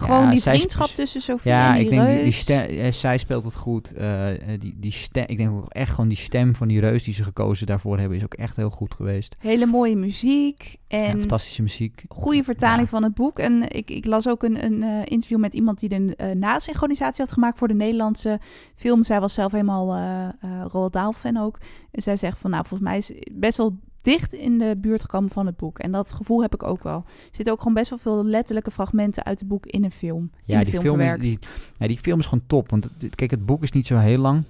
[0.01, 2.39] Gewoon Ja, die vriendschap tussen Sophie Ja, en die ik denk die, die reus.
[2.39, 3.93] stem, eh, zij speelt het goed.
[3.93, 7.03] eh, eh, die, die stem, ik denk ook echt gewoon die stem van die reus
[7.05, 9.37] die ze gekozen daarvoor hebben, is ook echt heel goed geweest.
[9.39, 12.05] Hele mooie muziek Ja, en fantastische muziek.
[12.09, 13.39] goede vertaling van het boek.
[13.39, 17.33] En ik, ik las ook een, een interview met iemand die de eh nasynchronisatie had
[17.33, 18.39] gemaakt voor de Nederlandse
[18.75, 19.05] film.
[19.05, 20.29] Zij was zelf helemaal eh
[20.69, 21.59] Roald fan ook.
[21.91, 25.31] En zij zegt van nou, volgens mij is best wel dicht in de buurt gekomen
[25.31, 25.79] van het boek.
[25.79, 26.97] En dat gevoel heb ik ook wel.
[27.07, 30.31] Er zitten ook gewoon best wel veel letterlijke fragmenten uit het boek in een film.
[30.45, 31.39] Ja, die film, film, is, die,
[31.75, 32.71] ja, die film is gewoon top.
[32.71, 34.43] Want kijk, het boek is niet zo heel lang.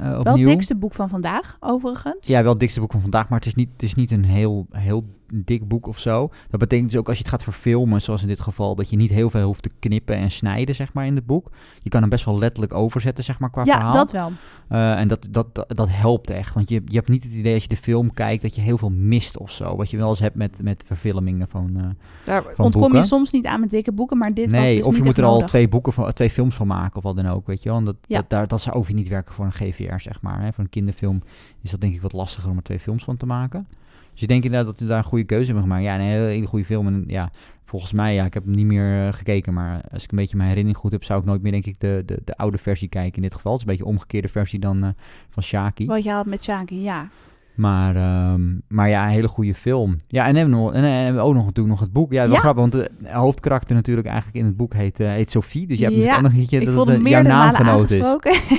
[0.00, 2.26] eh, Wel het dikste boek van vandaag, overigens.
[2.26, 4.24] Ja, wel het dikste boek van vandaag, maar het is niet, het is niet een
[4.24, 5.04] heel, heel
[5.34, 6.30] dik boek of zo.
[6.48, 8.96] Dat betekent dus ook als je het gaat verfilmen, zoals in dit geval, dat je
[8.96, 11.50] niet heel veel hoeft te knippen en snijden, zeg maar, in het boek.
[11.82, 13.94] Je kan hem best wel letterlijk overzetten, zeg maar, qua Ja, verhaal.
[13.94, 14.32] dat wel.
[14.68, 16.54] Eh, en dat, dat, dat, dat helpt echt.
[16.54, 18.78] Want je, je hebt niet het idee als je de film kijkt dat je heel
[18.78, 19.76] veel mist of zo.
[19.76, 21.70] Wat je wel eens hebt met, met verfilmingen van.
[21.76, 21.82] eh,
[22.24, 24.84] Daar van ontkom je soms niet aan met dikke boeken, maar dit was nee, dus
[24.84, 27.16] of je niet moet er al twee, boeken van, twee films van maken of wat
[27.16, 27.46] dan ook.
[27.46, 27.78] Weet je wel.
[27.78, 28.16] En dat, Ja.
[28.18, 30.40] dat, daar, dat zou weer niet werken voor een GVR, zeg maar.
[30.42, 30.52] Hè.
[30.52, 31.22] Voor een kinderfilm
[31.62, 33.66] is dat denk ik wat lastiger om er twee films van te maken.
[34.12, 35.82] Dus je denkt inderdaad dat ze daar een goede keuze hebben gemaakt.
[35.82, 36.86] Ja, een hele, hele goede film.
[36.86, 37.30] En ja,
[37.64, 39.54] volgens mij, ja, ik heb hem niet meer eh, gekeken.
[39.54, 41.80] Maar als ik een beetje mijn herinnering goed heb, zou ik nooit meer, denk ik,
[41.80, 43.52] de, de, de oude versie kijken in dit geval.
[43.52, 44.90] Het is een beetje een omgekeerde versie dan eh,
[45.30, 45.86] van Shaki.
[45.86, 47.08] Wat je had met Shaki, ja.
[47.54, 49.98] Maar, ehm, maar ja, een hele goede film.
[50.08, 52.12] Ja, en hebben we, nog, en, en hebben we ook nog natuurlijk nog het boek.
[52.12, 52.38] Ja, wel Ja.
[52.40, 55.66] grappig, want de hoofdkarakter natuurlijk eigenlijk in het boek heet, eh, heet Sophie.
[55.66, 58.16] Dus je hebt Ja, natuurlijk ook nog een dat het eh, jouw naamgenoot is.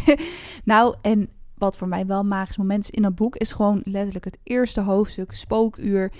[0.63, 1.29] nou, en
[1.61, 4.81] wat voor mij wel magisch moment is in dat boek, is gewoon letterlijk het eerste
[4.81, 6.11] hoofdstuk, spookuur.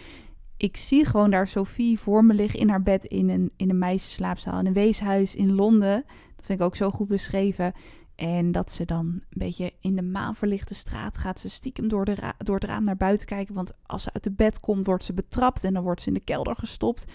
[0.58, 3.78] Ik zie gewoon daar Sophie voor me liggen in haar bed in een, in een
[3.78, 6.04] meisjesslaapzaal in een weeshuis in Londen.
[6.36, 7.74] Dat vind ik ook zo goed beschreven.
[8.16, 12.34] En dat ze dan een beetje in de maanverlichte straat gaat ze stiekem door, de
[12.38, 13.56] door het raam naar buiten kijken.
[13.56, 16.14] Want als ze uit de bed komt, wordt ze betrapt en dan wordt ze in
[16.14, 17.06] de kelder gestopt.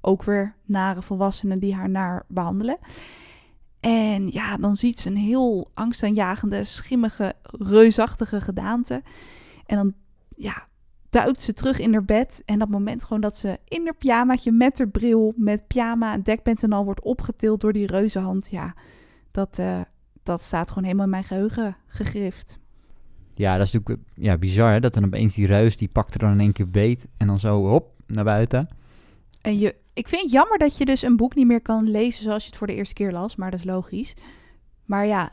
[0.00, 2.78] Ook weer nare volwassenen die haar naar behandelen.
[3.84, 9.02] En ja, dan ziet ze een heel angstaanjagende, schimmige, reusachtige gedaante.
[9.66, 9.94] En dan
[10.36, 10.66] ja,
[11.10, 12.42] duikt ze terug in haar bed.
[12.44, 16.62] En dat moment gewoon dat ze in haar pyjamaatje met haar bril, met pyjama, dekbed
[16.62, 18.48] en al wordt opgetild door die reuzenhand.
[18.50, 18.74] Ja,
[19.30, 19.80] dat, eh,
[20.22, 22.58] dat staat gewoon helemaal in mijn geheugen gegrift.
[23.34, 26.20] Ja, dat is natuurlijk ja, bizar hè, dat dan opeens die reus, die pakt er
[26.20, 27.06] dan in één keer beet.
[27.16, 28.68] En dan zo, hop, naar buiten.
[29.44, 32.24] En je, ik vind het jammer dat je dus een boek niet meer kan lezen
[32.24, 33.36] zoals je het voor de eerste keer las.
[33.36, 34.14] Maar dat is logisch.
[34.84, 35.32] Maar ja,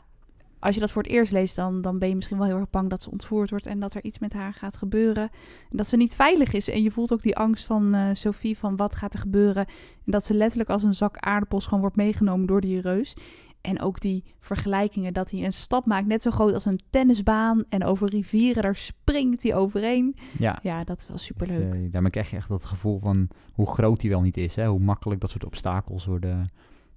[0.58, 2.70] als je dat voor het eerst leest, dan, dan ben je misschien wel heel erg
[2.70, 3.66] bang dat ze ontvoerd wordt.
[3.66, 5.30] En dat er iets met haar gaat gebeuren.
[5.70, 6.68] En dat ze niet veilig is.
[6.68, 9.66] En je voelt ook die angst van eh, Sophie van wat gaat er gebeuren.
[9.66, 13.16] En dat ze letterlijk als een zak aardappels gewoon wordt meegenomen door die reus.
[13.62, 17.64] En ook die vergelijkingen dat hij een stap maakt net zo groot als een tennisbaan.
[17.68, 20.16] En over rivieren, daar springt hij overheen.
[20.38, 21.74] Ja, Ja, dat is wel dus, superleuk.
[21.74, 24.54] eh, daarmee krijg je echt dat gevoel van hoe groot die wel niet is.
[24.56, 24.66] Hè?
[24.66, 26.50] Hoe makkelijk dat soort obstakels worden,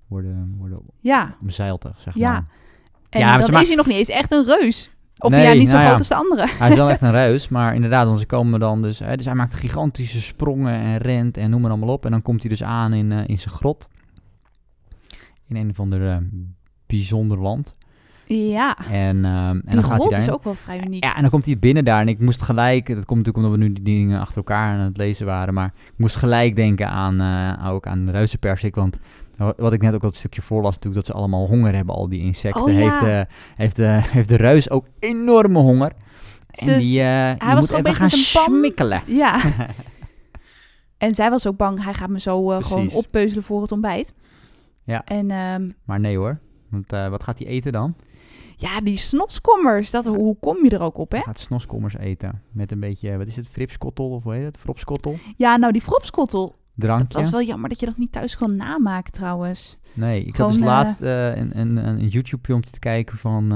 [0.07, 2.31] worden, worden ja, omzeild, zeg Ja.
[2.31, 2.45] maar.
[3.09, 4.89] en Ja, maar dan is hij nog niet eens echt een reus.
[5.17, 5.85] Of Nee, ja, niet zo nou ja.
[5.87, 6.47] groot als de andere.
[6.57, 8.99] Hij is wel echt een ruis, maar inderdaad, want ze komen dan dus...
[8.99, 12.05] Hè, dus hij maakt gigantische sprongen en rent en noem maar allemaal op.
[12.05, 13.87] En dan komt hij dus aan in, eh, in zijn grot.
[15.47, 16.17] In een of ander eh,
[16.85, 17.75] bijzonder land.
[18.27, 21.03] Ja, En, ehm, en die dan gaat hij is ook wel vrij uniek.
[21.03, 22.87] Ja, en dan komt hij binnen daar en ik moest gelijk...
[22.87, 25.53] Dat komt natuurlijk omdat we nu die dingen achter elkaar aan het lezen waren.
[25.53, 28.99] Maar ik moest gelijk denken aan, eh, ook aan de reuzenpersik, want...
[29.57, 32.09] Wat ik net ook al het stukje voorlas, natuurlijk dat ze allemaal honger hebben, al
[32.09, 32.61] die insecten.
[32.61, 32.77] Oh, ja.
[32.77, 35.91] heeft, eh, heeft, eh, heeft de reus ook enorme honger.
[36.55, 39.01] En Dus die, eh, die was moet even gaan smikkelen.
[39.05, 39.41] Ja.
[40.97, 44.13] en zij was ook bang, hij gaat me zo eh, gewoon oppeuzelen voor het ontbijt.
[44.85, 45.03] Ja.
[45.03, 47.95] En ehm, Maar nee hoor, want eh, wat gaat hij eten dan?
[48.55, 49.91] Ja, die snoskommers.
[49.91, 51.19] Dat, hoe kom je er ook op, hè?
[51.19, 52.41] Gaat snoskommers eten.
[52.51, 54.57] Met een beetje, wat is het, fripskottel of hoe heet het?
[54.57, 55.17] Fropskottel?
[55.37, 56.55] Ja, nou, die fropskottel.
[56.75, 57.07] Drankje?
[57.07, 59.77] Dat was wel jammer dat je dat niet thuis kan namaken, trouwens.
[59.93, 63.51] Nee, ik zat Gewoon, dus eh, laatst eh, een, een, een YouTube-filmpje te kijken van,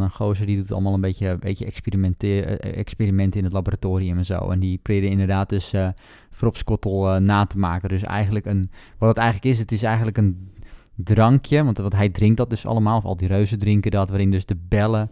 [0.00, 4.24] een gozer die doet allemaal een beetje, beetje experimenten, eh, experimenten in het laboratorium en
[4.24, 4.50] zo.
[4.50, 5.88] En die probeerde inderdaad dus eh
[6.30, 7.88] Fropskottel eh, na te maken.
[7.88, 10.50] Dus eigenlijk een, wat het eigenlijk is, het is eigenlijk een
[10.94, 14.30] drankje, want wat hij drinkt dat dus allemaal, of al die reuzen drinken dat, waarin
[14.30, 15.10] dus de bellen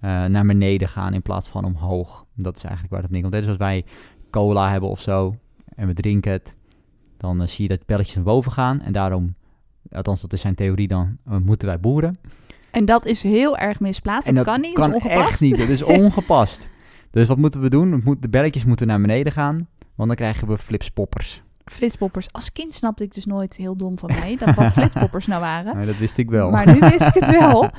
[0.00, 2.26] naar beneden gaan in plaats van omhoog.
[2.34, 3.32] Dat is eigenlijk waar het neerkomt.
[3.32, 3.84] Dus als wij
[4.30, 5.34] cola hebben of zo
[5.74, 6.56] en we drinken het,
[7.16, 8.80] dan zie je dat belletjes naar boven gaan.
[8.80, 9.34] En daarom,
[9.90, 12.18] althans dat is zijn theorie, dan moeten wij boeren.
[12.70, 14.28] En dat is heel erg misplaatst.
[14.28, 15.28] en dat, kan niet, dat is ongepast.
[15.28, 16.68] echt niet, dat is ongepast.
[17.10, 18.16] dus wat moeten we doen?
[18.20, 21.42] De belletjes moeten naar beneden gaan, want dan krijgen we flipspoppers.
[21.70, 22.32] Flitspoppers.
[22.32, 25.74] Als kind snapte ik dus nooit heel dom van mij dat wat flitspoppers nou waren.
[25.76, 26.50] Maar dat wist ik wel.
[26.50, 27.70] Maar nu wist ik het wel.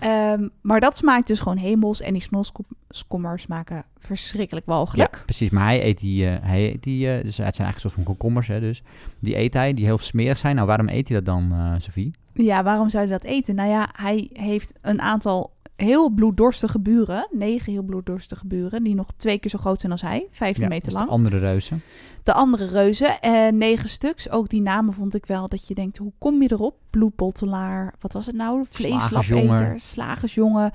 [0.00, 2.00] Ehm, maar dat smaakt dus gewoon hemels.
[2.00, 5.22] En die snoskommers smaken verschrikkelijk Ja, walgelijk.
[5.24, 5.50] precies.
[5.50, 8.02] Maar hij eet die, eh, hij eet die eh, dus het zijn eigenlijk soort van
[8.04, 8.82] komkommers, hè, dus.
[9.18, 10.54] Die eet hij, die heel smerig zijn.
[10.54, 12.10] Nou, waarom eet hij dat dan, eh Sophie?
[12.34, 12.62] Ja.
[12.62, 13.54] waarom zou je dat eten?
[13.54, 17.26] Nou ja, hij heeft een aantal heel bloeddorstige buren.
[17.30, 18.82] Negen heel bloeddorstige buren.
[18.82, 20.26] Die nog twee keer zo groot zijn als hij.
[20.30, 21.06] 15 Ja, meter dus lang.
[21.06, 21.82] De andere reuzen.
[22.22, 23.20] De andere reuzen.
[23.20, 24.30] En negen stuks.
[24.30, 26.76] Ook die namen vond ik wel dat je denkt, hoe kom je erop?
[26.90, 27.94] Bloedbottelaar.
[28.00, 28.64] Wat was het nou?
[28.70, 29.46] Slagersjongen.
[29.46, 29.80] Vleeslapeter.
[29.80, 30.72] Slagersjongen.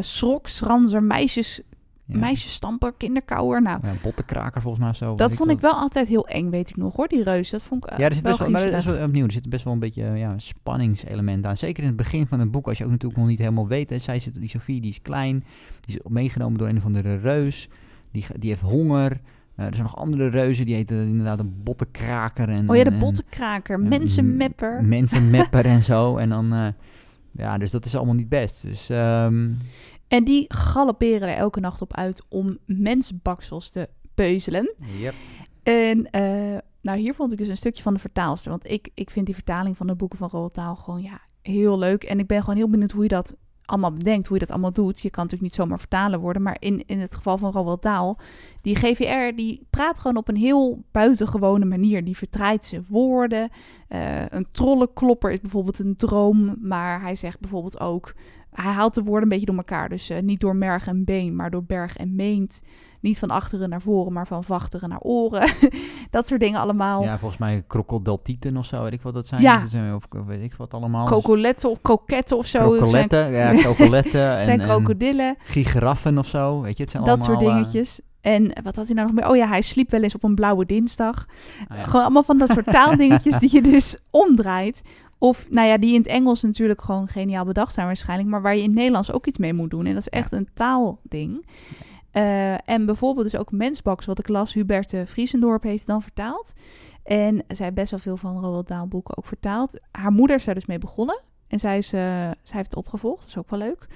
[0.00, 1.60] Sroks, ranzer, meisjes,
[2.12, 2.18] Ja.
[2.18, 3.62] meisjesstamper, kinderkouwer.
[3.62, 5.14] Nou, Ja, bottenkraker volgens mij zo.
[5.16, 5.72] dat vond ik wel.
[5.72, 7.08] altijd heel eng, weet ik nog hoor.
[7.08, 8.96] Die reus, dat vond ik eh, Ja, er zit best wel, maar is griezelig.
[8.96, 11.56] wel, opnieuw, er zit best wel een beetje ja, spanningselement aan.
[11.56, 13.90] Zeker in het begin van het boek, als je ook natuurlijk nog niet helemaal weet.
[13.90, 15.44] Hè, zij zit, die Sophie, die is klein,
[15.80, 17.68] die is meegenomen door een of andere reus.
[18.12, 19.10] Die, die heeft honger.
[19.54, 22.48] Eh, er zijn nog andere reuzen, die heten inderdaad een bottenkraker.
[22.48, 24.84] En, Oh ja, de en- bottenkraker, en mensenmepper.
[24.84, 26.16] Mensenmepper en zo.
[26.16, 26.66] En dan, eh,
[27.32, 28.62] ja, dus dat is allemaal niet best.
[28.62, 29.48] Dus, ehm,
[30.08, 34.74] En die galopperen er elke nacht op uit om mensbaksels te peuzelen.
[34.98, 35.14] yep.
[35.62, 38.50] En eh, nou, hier vond ik dus een stukje van de vertaalster.
[38.50, 41.78] Want ik, ik vind die vertaling van de boeken van Roald Dahl gewoon ja, heel
[41.78, 42.04] leuk.
[42.04, 44.72] En ik ben gewoon heel benieuwd hoe je dat allemaal bedenkt, hoe je dat allemaal
[44.72, 45.00] doet.
[45.00, 46.42] Je kan natuurlijk niet zomaar vertalen worden.
[46.42, 48.16] Maar in, in het geval van Roald Dahl,
[48.62, 52.04] die GVR, die praat gewoon op een heel buitengewone manier.
[52.04, 53.50] Die vertraait zijn woorden.
[53.88, 56.56] Eh, een trollenklopper is bijvoorbeeld een droom.
[56.60, 58.14] Maar hij zegt bijvoorbeeld ook...
[58.62, 59.88] Hij haalt de woorden een beetje door elkaar.
[59.88, 62.60] Dus eh, niet door merg en been, maar door berg en meent.
[63.00, 65.50] Niet van achteren naar voren, maar van vachteren naar oren.
[66.10, 67.02] dat soort dingen allemaal.
[67.02, 69.42] Ja, volgens mij krokodiltieten of zo, weet ik wat dat zijn.
[69.42, 69.66] Ja.
[69.66, 71.04] Zijn of weet ik wat allemaal.
[71.04, 72.70] Krokoletten of kroketten of zo.
[72.70, 75.36] Krokoletten, ja, krokoletten en, zijn en krokodillen.
[75.44, 77.56] gigaraffen of zo, weet je, het zijn Dat soort allemaal...
[77.56, 78.00] eh, dingetjes.
[78.20, 79.28] En wat had hij nou nog meer?
[79.30, 81.26] Oh ja, hij sliep wel eens op een blauwe dinsdag.
[81.68, 81.84] ah ja.
[81.84, 84.82] Gewoon allemaal van dat soort taaldingetjes die je dus omdraait.
[85.18, 88.28] Of, nou ja, die in het Engels natuurlijk gewoon geniaal bedacht zijn waarschijnlijk.
[88.28, 89.86] Maar waar je in het Nederlands ook iets mee moet doen.
[89.86, 91.46] En dat is echt een taalding.
[92.10, 94.54] Eh, en bijvoorbeeld dus ook Mensbaks, wat ik las.
[94.54, 96.52] Huberte Vriesendorp heeft dan vertaald.
[97.04, 99.80] En zij heeft best wel veel van Roald Dahl boeken ook vertaald.
[99.90, 101.20] Haar moeder is daar dus mee begonnen.
[101.48, 102.00] En zij, is, eh,
[102.42, 103.20] zij heeft het opgevolgd.
[103.20, 103.86] Dat is ook wel leuk.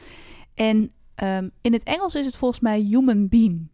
[0.54, 3.68] En ehm, in het Engels is het volgens mij human being.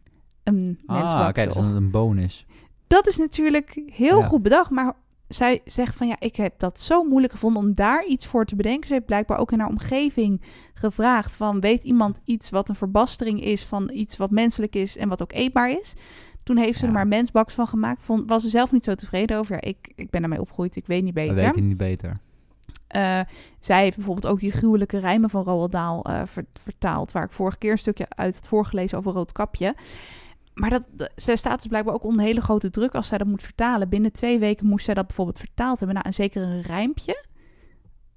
[0.45, 1.45] Een Ah, oké, mensbaksel.
[1.47, 2.47] dat is een- een bonus.
[2.87, 4.27] Dat is natuurlijk heel Ja.
[4.27, 4.95] goed bedacht, maar
[5.29, 8.57] zij zegt van ja, ik heb dat zo moeilijk gevonden om daar iets voor te
[8.57, 8.87] bedenken.
[8.89, 10.43] Ze heeft blijkbaar ook in haar omgeving
[10.75, 15.09] gevraagd van weet iemand iets wat een verbastering is van iets wat menselijk is en
[15.09, 15.95] wat ook eetbaar is.
[16.43, 16.89] Toen heeft ze Ja.
[16.89, 18.03] er maar mensbaks van gemaakt.
[18.03, 19.55] Vond, was ze zelf niet zo tevreden over.
[19.55, 21.45] Ja, ik, ik ben daarmee opgegroeid, ik weet niet Dat beter.
[21.45, 22.17] weet hij niet beter.
[22.87, 23.21] Eh,
[23.61, 27.13] zij heeft bijvoorbeeld ook die gruwelijke rijmen van Roald Dahl eh, ver- vertaald.
[27.13, 29.75] Waar ik vorige keer een stukje uit had voorgelezen over Roodkapje.
[30.59, 33.43] Maar dat, zij staat dus blijkbaar ook onder hele grote druk als zij dat moet
[33.43, 33.89] vertalen.
[33.89, 35.95] Binnen twee weken moest zij dat bijvoorbeeld vertaald hebben.
[35.97, 37.25] Nou, en zeker een rijmpje.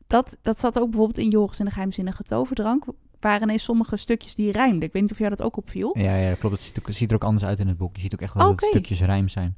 [0.08, 2.86] Dat, dat zat ook bijvoorbeeld in Joris en de geheimzinnige toverdrank.
[3.20, 4.88] Waren ineens sommige stukjes die rijmden.
[4.88, 5.98] Ik weet niet of jou dat ook opviel.
[5.98, 6.56] Ja, ja, klopt.
[6.56, 7.96] Het ziet, ook, het ziet er ook anders uit in het boek.
[7.96, 8.66] Je ziet ook echt dat Oké.
[8.66, 9.58] het stukjes rijm zijn.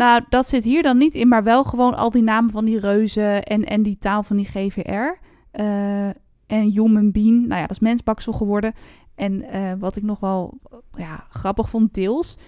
[0.00, 2.78] Nou, dat zit hier dan niet in, maar wel gewoon al die namen van die
[2.78, 5.18] reuzen en, en die taal van die GVR.
[5.50, 6.08] Eh,
[6.46, 8.72] en Human Being, nou ja, dat is mensbaksel geworden.
[9.20, 10.58] En eh, wat ik nog wel
[10.96, 12.38] ja, grappig vond, deels.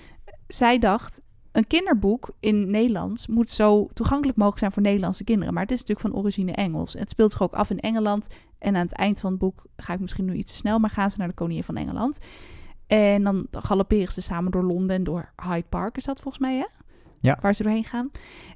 [0.46, 5.54] Zij dacht, een kinderboek in Nederlands moet zo toegankelijk mogelijk zijn voor Nederlandse kinderen.
[5.54, 6.94] Maar het is natuurlijk van origine Engels.
[6.94, 8.28] En het speelt zich ook af in Engeland.
[8.58, 10.90] En aan het eind van het boek ga ik misschien nu iets te snel, maar
[10.90, 12.18] gaan ze naar de koningin van Engeland.
[12.86, 16.56] En dan galopperen ze samen door Londen en door Hyde Park, is dat volgens mij,
[16.56, 16.66] hè?
[17.20, 17.38] Ja.
[17.40, 18.10] Waar ze doorheen gaan.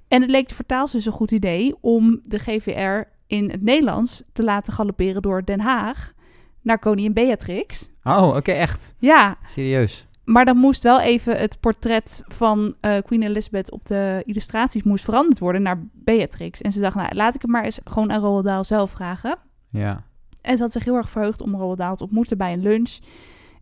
[0.08, 4.22] En het leek de vertaalster dus een goed idee om de GVR in het Nederlands
[4.32, 6.14] te laten galopperen door Den Haag
[6.62, 7.90] naar koningin Beatrix.
[8.06, 8.94] Oh, oké, echt.
[8.98, 10.06] Ja, Serieus.
[10.24, 15.04] maar dan moest wel even het portret van eh, Queen Elizabeth op de illustraties moest
[15.04, 16.60] veranderd worden naar Beatrix.
[16.60, 19.38] En ze dacht, nou, laat ik het maar eens gewoon aan Roald Dahl zelf vragen.
[19.70, 20.04] Ja.
[20.40, 22.98] En ze had zich heel erg verheugd om Roald Dahl te ontmoeten bij een lunch.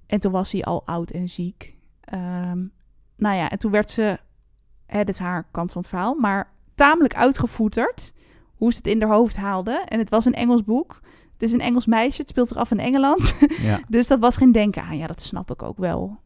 [0.06, 1.74] En toen was hij al oud en ziek.
[2.00, 2.58] Ehm,
[3.16, 4.18] nou ja, en toen werd ze,
[4.86, 8.12] hè, dit is haar kant van het verhaal, maar tamelijk uitgevoeterd
[8.54, 9.82] hoe ze het in haar hoofd haalde.
[9.88, 11.00] En het was een Engels boek.
[11.44, 13.34] Is een Engels meisje, het speelt zich af in Engeland.
[13.62, 14.96] Ja, dus dat was geen denken aan.
[14.96, 16.18] Ja, dat snap ik ook wel.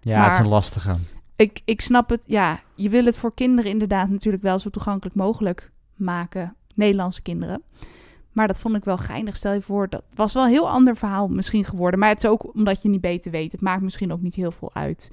[0.00, 0.96] ja het is een lastige.
[1.36, 5.16] Ik, ik snap het, ja, je wil het voor kinderen inderdaad natuurlijk wel zo toegankelijk
[5.16, 6.56] mogelijk maken.
[6.74, 7.62] Nederlandse kinderen.
[8.32, 9.36] Maar dat vond ik wel geinig.
[9.36, 12.00] Stel je voor, dat was wel een heel ander verhaal misschien geworden.
[12.00, 13.52] Maar het is ook omdat je niet beter weet.
[13.52, 15.10] Het maakt misschien ook niet heel veel uit.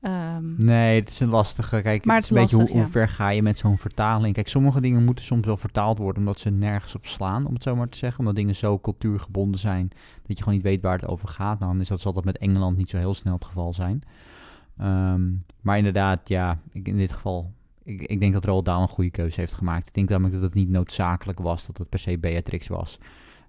[0.00, 1.80] Ehm, Nee, het is een lastige.
[1.80, 2.72] Kijk, Maar het is een beetje hoe, ja.
[2.72, 4.34] hoe ver ga je met zo'n vertaling.
[4.34, 7.62] Kijk, sommige dingen moeten soms wel vertaald worden omdat ze nergens op slaan, om het
[7.62, 8.18] zo maar te zeggen.
[8.18, 9.88] Omdat dingen zo cultuurgebonden zijn
[10.26, 11.58] dat je gewoon niet weet waar het over gaat.
[11.58, 14.02] Nou, dan is dat zal dat met Engeland niet zo heel snel het geval zijn.
[14.78, 15.22] Ehm,
[15.60, 19.10] maar inderdaad, ja, ik, in dit geval, ik, ik denk dat Roald Dahl een goede
[19.10, 19.86] keuze heeft gemaakt.
[19.86, 22.98] Ik denk namelijk dat het niet noodzakelijk was dat het per se Beatrix was.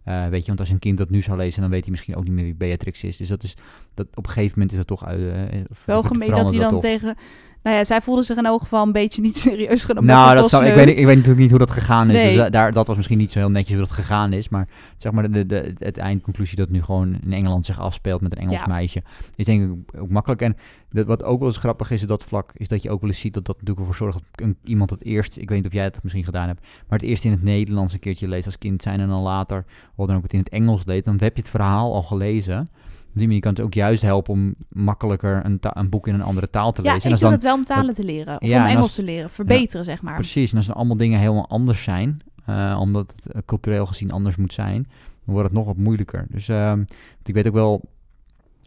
[0.04, 2.16] Eh, weet je, want als een kind dat nu zou lezen, dan weet hij misschien
[2.16, 3.18] ook niet meer wie Beatrix is.
[3.18, 3.56] Dus dat is,
[3.94, 5.52] dat, op een gegeven moment is dat toch uit.
[5.52, 6.82] eh, wel gemeen dat hij dan toch.
[6.82, 7.18] tegen...
[7.64, 10.10] Nou ja, zij voelde zich in elk geval een beetje niet serieus genomen.
[10.10, 12.14] Nou, dat zou, ik, weet, ik weet natuurlijk niet hoe dat gegaan is.
[12.14, 12.28] Nee.
[12.28, 14.50] Dus da- daar, dat was misschien niet zo heel netjes hoe dat gegaan is.
[14.50, 18.32] Maar zeg maar, de, de, het eindconclusie dat nu gewoon in Engeland zich afspeelt met
[18.36, 18.68] een Engels Ja.
[18.68, 19.04] meisje.
[19.36, 20.42] Is denk ik ook makkelijk.
[20.42, 20.56] En
[20.90, 23.10] dat, wat ook wel eens grappig is in dat vlak, is dat je ook wel
[23.10, 25.68] eens ziet dat dat natuurlijk ervoor zorgt dat een, iemand het eerst, ik weet niet
[25.68, 28.46] of jij het misschien gedaan hebt, maar het eerst in het Nederlands een keertje leest
[28.46, 31.18] als kind zijn en dan later, of dan ook het in het Engels leest, dan
[31.20, 32.70] heb je het verhaal al gelezen.
[33.12, 36.22] Op die manier kan het ook juist helpen om makkelijker een, een boek in een
[36.22, 37.10] andere taal te Ja, lezen.
[37.10, 38.42] ik en doe als het wel om talen te leren.
[38.42, 39.30] Of Ja, om en Engels als- te leren.
[39.30, 40.14] Verbeteren, zeg maar.
[40.16, 44.12] Precies, en als dan allemaal dingen helemaal anders zijn, eh, omdat het eh, cultureel gezien
[44.12, 44.84] anders moet zijn,
[45.26, 46.26] dan wordt het nog wat moeilijker.
[46.30, 46.84] Dus ehm,
[47.24, 47.82] ik weet ook wel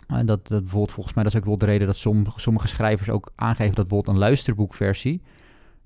[0.07, 2.69] eh, dat, dat bijvoorbeeld, volgens mij, dat is ook wel de reden dat sommige, sommige
[2.69, 5.23] schrijvers ook aangeven dat bijvoorbeeld een luisterboekversie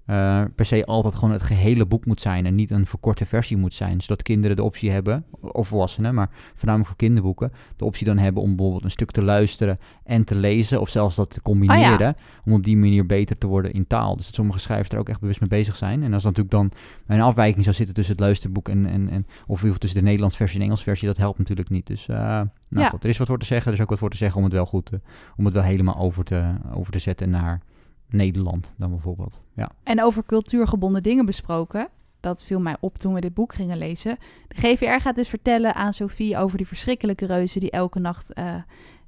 [0.09, 3.57] eh, per se altijd gewoon het gehele boek moet zijn en niet een verkorte versie
[3.57, 4.01] moet zijn.
[4.01, 8.43] Zodat kinderen de optie hebben, of volwassenen, maar voornamelijk voor kinderboeken, de optie dan hebben
[8.43, 12.53] om bijvoorbeeld een stuk te luisteren en te lezen, of zelfs dat te combineren, om
[12.53, 14.17] op die manier beter te worden in taal.
[14.17, 16.03] Dus dat sommige schrijvers er ook echt bewust mee bezig zijn.
[16.03, 16.71] En als er natuurlijk dan
[17.07, 20.55] een afwijking zou zitten tussen het luisterboek en, en, en of tussen de Nederlands versie
[20.55, 21.87] en de Engels versie, dat helpt natuurlijk niet.
[21.87, 22.89] Dus eh, nou Ja.
[22.89, 24.45] goed, er is wat voor te zeggen, er is ook wat voor te zeggen om
[24.45, 25.01] het wel goed te,
[25.37, 27.61] om het wel helemaal over te, over te zetten naar
[28.09, 29.41] Nederland dan bijvoorbeeld.
[29.55, 29.71] Ja.
[29.83, 31.89] En over cultuurgebonden dingen besproken.
[32.21, 34.17] Dat viel mij op toen we dit boek gingen lezen.
[34.49, 38.33] De GVR gaat dus vertellen aan Sophie over die verschrikkelijke reuzen die elke nacht.
[38.33, 38.55] eh,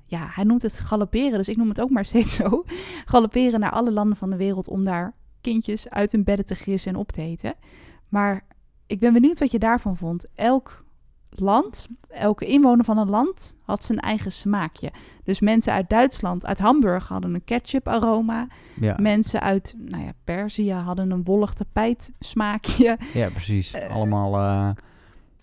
[0.07, 2.65] ja, hij noemt het galopperen, dus ik noem het ook maar steeds zo.
[3.05, 6.93] Galopperen naar alle landen van de wereld om daar kindjes uit hun bedden te gissen
[6.93, 7.55] en op te eten.
[8.09, 8.45] Maar
[8.87, 10.27] ik ben benieuwd wat je daarvan vond.
[10.35, 10.85] Elk
[11.41, 14.91] land, elke inwoner van een land had zijn eigen smaakje.
[15.25, 18.47] Dus mensen uit Duitsland, uit Hamburg hadden een ketchup aroma.
[18.81, 22.99] Ja, Mensen uit nou ja, Perzië hadden een wollig tapijt smaakje.
[23.15, 23.73] ja precies.
[23.73, 24.71] Eh, allemaal, eh,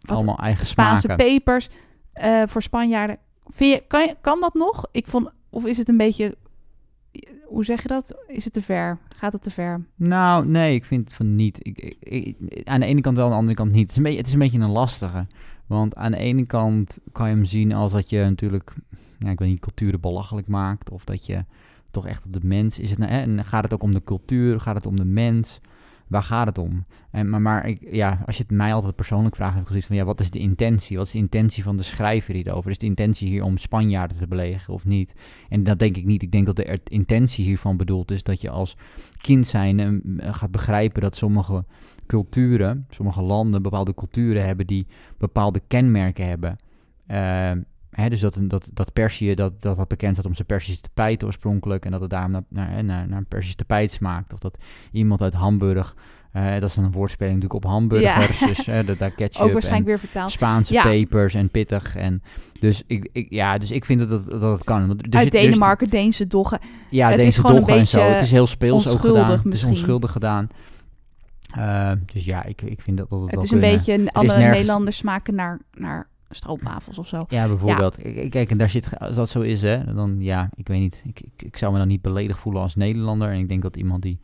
[0.02, 1.26] allemaal eigen Spaanse smaken.
[1.26, 1.70] pepers
[2.14, 3.18] eh, voor Spanjaarden.
[3.46, 4.86] Vind je, kan, je, kan dat nog?
[4.92, 6.38] Ik vond, of is het een beetje...
[7.46, 8.16] Hoe zeg je dat?
[8.28, 8.98] Is het te ver?
[9.16, 9.86] Gaat het te ver?
[9.96, 11.66] Nou, nee, ik vind van niet.
[11.66, 13.82] Ik, ik- ik- aan de ene kant wel, aan de andere kant niet.
[13.82, 15.28] Het is, een beetje, het is een beetje een lastige.
[15.68, 18.74] Want aan de ene kant kan je hem zien als dat je natuurlijk,
[19.20, 20.90] ja, ik weet niet, culturen belachelijk maakt.
[20.90, 21.46] Of dat je
[21.92, 22.90] toch echt op de mens is.
[22.90, 24.60] Het, nou, en gaat het ook om de cultuur?
[24.60, 25.62] Gaat het om de mens?
[26.08, 26.86] Waar gaat het om?
[27.12, 29.86] En, maar maar ik, ja, als je het mij altijd persoonlijk vraagt, heb ik zoiets
[29.88, 30.98] van, ja, wat is de intentie?
[30.98, 32.72] Wat is de intentie van de schrijver hierover?
[32.72, 35.14] Is de intentie hier om Spanjaarden te beledigen of niet?
[35.50, 36.22] En dat denk ik niet.
[36.22, 38.78] Ik denk dat de intentie hiervan bedoeld is dat je als
[39.22, 39.80] kind zijn
[40.20, 41.66] eh, gaat begrijpen dat sommige
[42.08, 44.88] culturen, sommige landen bepaalde culturen hebben die
[45.18, 46.58] bepaalde kenmerken hebben.
[47.08, 47.52] Eh,
[47.90, 48.92] hè, dus dat, dat, dat
[49.36, 52.44] dat, dat dat bekend staat om zijn Persische tapijt oorspronkelijk en dat het daarom naar,
[52.50, 54.34] naar, naar, naar een Persische tapijt smaakt.
[54.34, 54.58] Of dat
[54.92, 55.96] iemand uit Hamburg,
[56.32, 59.48] eh, dat is dan een woordspeling natuurlijk op hamburgers, dus hè, dat daar ketchup Ook
[59.48, 60.32] en waarschijnlijk weer vertaald.
[60.32, 60.84] Spaanse Ja.
[60.84, 61.96] pepers en pittig.
[61.96, 62.22] En
[62.60, 64.88] dus ik, ik, ja, dus ik vind dat, dat, dat het kan.
[64.88, 66.60] Want er Uit zit- is- Denemarken, Deense doggen.
[66.90, 68.00] ja, Het is deze gewoon een doggen en zo.
[68.02, 69.32] Het is heel speels ook gedaan.
[69.32, 70.48] Het is onschuldig gedaan.
[71.58, 73.78] Eh, dus ja, ik, ik vind dat dat het Het wel is een kunnen.
[73.78, 73.94] beetje...
[74.04, 77.26] is Alle nergens- Nederlanders smaken naar, naar stroopwafels of zo.
[77.28, 77.96] Ja, bijvoorbeeld.
[77.96, 81.02] Kijk, Kijk, en daar zit, als dat zo is, hè, dan ja, ik weet niet.
[81.06, 83.30] Ik, ik, ik zou me dan niet beledigd voelen als Nederlander.
[83.32, 84.20] En ik denk dat iemand die.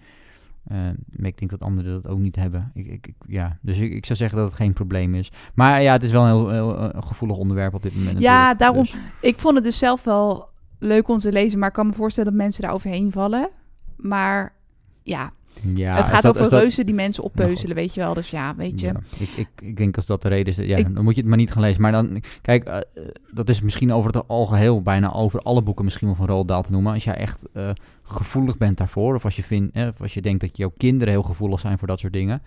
[0.63, 2.71] maar ik denk dat anderen dat ook niet hebben.
[2.73, 3.57] Ik, ik, ik- ja.
[3.61, 5.31] Dus ik, ik zou zeggen dat het geen probleem is.
[5.53, 8.19] Maar ja, het is wel een heel, heel eh, gevoelig onderwerp op dit moment.
[8.19, 11.73] Ja, daarom- Dus- Ik vond het dus zelf wel leuk om te lezen, maar ik
[11.73, 13.49] kan me voorstellen dat mensen daar overheen vallen.
[13.97, 14.53] Maar
[15.03, 15.31] ja,
[15.75, 18.13] ja, het gaat dat- over dat- reuzen die mensen Nou, oppeuzelen, weet je wel.
[18.13, 18.85] Dus ja, weet je.
[18.85, 21.19] Ja, ik, ik, ik denk als dat de reden is, ja, Ik- dan moet je
[21.19, 21.81] het maar niet gaan lezen.
[21.81, 22.77] Maar dan, kijk, eh,
[23.33, 26.61] dat is misschien over het algeheel, bijna over alle boeken misschien wel van Roald Dahl
[26.61, 26.93] te noemen.
[26.93, 27.69] Als jij echt eh,
[28.03, 31.13] gevoelig bent daarvoor, of als je, vindt, eh, of als je denkt dat jouw kinderen
[31.13, 32.41] heel gevoelig zijn voor dat soort dingen,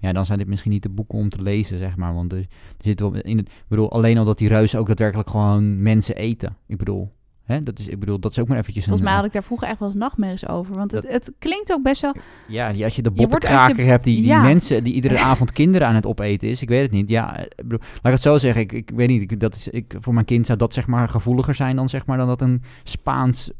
[0.00, 2.14] Ja, dan zijn dit misschien niet de boeken om te lezen, zeg maar.
[2.14, 2.46] Want er, er
[2.78, 6.16] zit wel in het, ik bedoel, alleen al dat die reuzen ook daadwerkelijk gewoon mensen
[6.16, 6.56] eten.
[6.66, 7.12] Ik bedoel,
[7.48, 9.18] hè, dat is, ik bedoel, dat is ook maar eventjes Volgens mij een...
[9.18, 10.74] had ik daar vroeger echt wel eens nachtmerries over.
[10.74, 12.14] Want het, Dat- het klinkt ook best wel...
[12.48, 14.42] Ja, die- als je de bottenkraker je- hebt, die, die Ja.
[14.42, 17.08] mensen die iedere avond kinderen aan het opeten is, ik weet het niet.
[17.08, 19.54] Ja, eh, ik bedoel, laat ik het zo zeggen, ik, ik weet niet, ik, dat
[19.54, 22.26] is, ik, voor mijn kind zou dat zeg maar gevoeliger zijn dan zeg maar dan
[22.26, 23.50] dat een Spaans,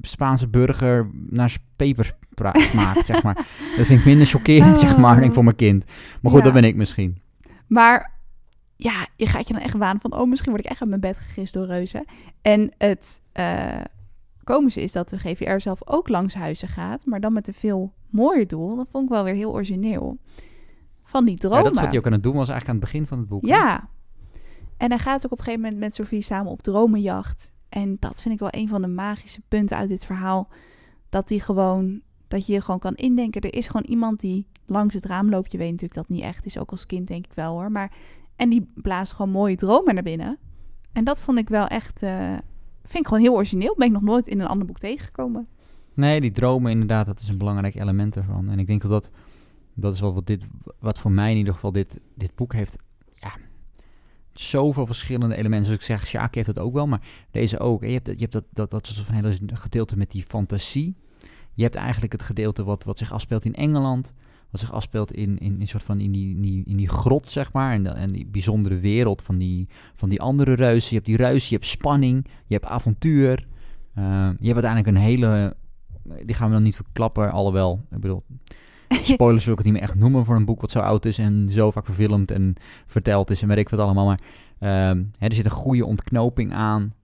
[0.00, 2.12] Spaanse burger naar pepers
[2.72, 3.34] smaakt, zeg maar.
[3.76, 5.84] Dat vind ik minder chockerend, zeg maar, denk ik, voor mijn kind.
[6.22, 6.44] Maar goed, Ja.
[6.44, 7.18] dat ben ik misschien.
[7.66, 8.12] Maar
[8.82, 10.14] ja, je gaat je dan echt wanen van...
[10.14, 12.04] oh, misschien word ik echt uit mijn bed gegist door reuzen.
[12.42, 13.80] En het eh
[14.44, 17.06] komische is dat de GVR zelf ook langs huizen gaat...
[17.06, 18.76] maar dan met een veel mooier doel.
[18.76, 20.18] Dat vond ik wel weer heel origineel.
[21.02, 21.58] Van die dromen.
[21.58, 23.18] Ja, dat is wat hij ook aan het doen was eigenlijk aan het begin van
[23.18, 23.46] het boek.
[23.46, 23.88] Ja.
[24.76, 27.52] En hij gaat ook op een gegeven moment met Sophie samen op dromenjacht.
[27.68, 30.48] En dat vind ik wel een van de magische punten uit dit verhaal.
[31.08, 33.40] Dat die gewoon, dat je je gewoon kan indenken.
[33.40, 35.52] Er is gewoon iemand die langs het raam loopt.
[35.52, 37.72] Je weet natuurlijk dat niet echt is, ook als kind denk ik wel hoor.
[37.72, 37.92] Maar,
[38.40, 40.38] en die blaast gewoon mooie dromen naar binnen.
[40.92, 42.36] En dat vond ik wel echt, eh,
[42.82, 43.74] vind ik gewoon heel origineel.
[43.76, 45.48] Ben ik nog nooit in een ander boek tegengekomen.
[45.94, 48.50] Nee, die dromen inderdaad, dat is een belangrijk element ervan.
[48.50, 49.10] En ik denk dat
[49.74, 50.46] dat, is wel wat, dit,
[50.78, 52.78] wat voor mij in ieder geval dit, dit boek heeft.
[53.12, 53.32] Ja,
[54.32, 55.66] zoveel verschillende elementen.
[55.66, 57.84] Zoals ik zeg, Sjaak heeft dat ook wel, maar deze ook.
[57.84, 60.96] Je hebt, je hebt dat, dat, dat soort van hele gedeelte met die fantasie.
[61.54, 64.12] Je hebt eigenlijk het gedeelte wat, wat zich afspeelt in Engeland.
[64.50, 67.30] Wat zich afspeelt in, in, in, soort van in, die, in, die, in die grot,
[67.32, 67.72] zeg maar.
[67.72, 70.88] En, en die bijzondere wereld van die, van die andere reuzen.
[70.88, 73.46] Je hebt die reuzen, je hebt spanning, je hebt avontuur.
[73.94, 74.04] Eh,
[74.38, 75.56] je hebt uiteindelijk een hele...
[76.24, 77.80] Die gaan we dan niet verklappen, alhoewel.
[77.90, 78.22] Ik bedoel,
[79.02, 81.18] spoilers wil ik het niet meer echt noemen voor een boek wat zo oud is
[81.18, 82.54] en zo vaak verfilmd en
[82.86, 84.06] verteld is en weet ik wat allemaal.
[84.06, 84.20] Maar
[84.58, 86.94] ehm, hè, er zit een goede ontknoping aan.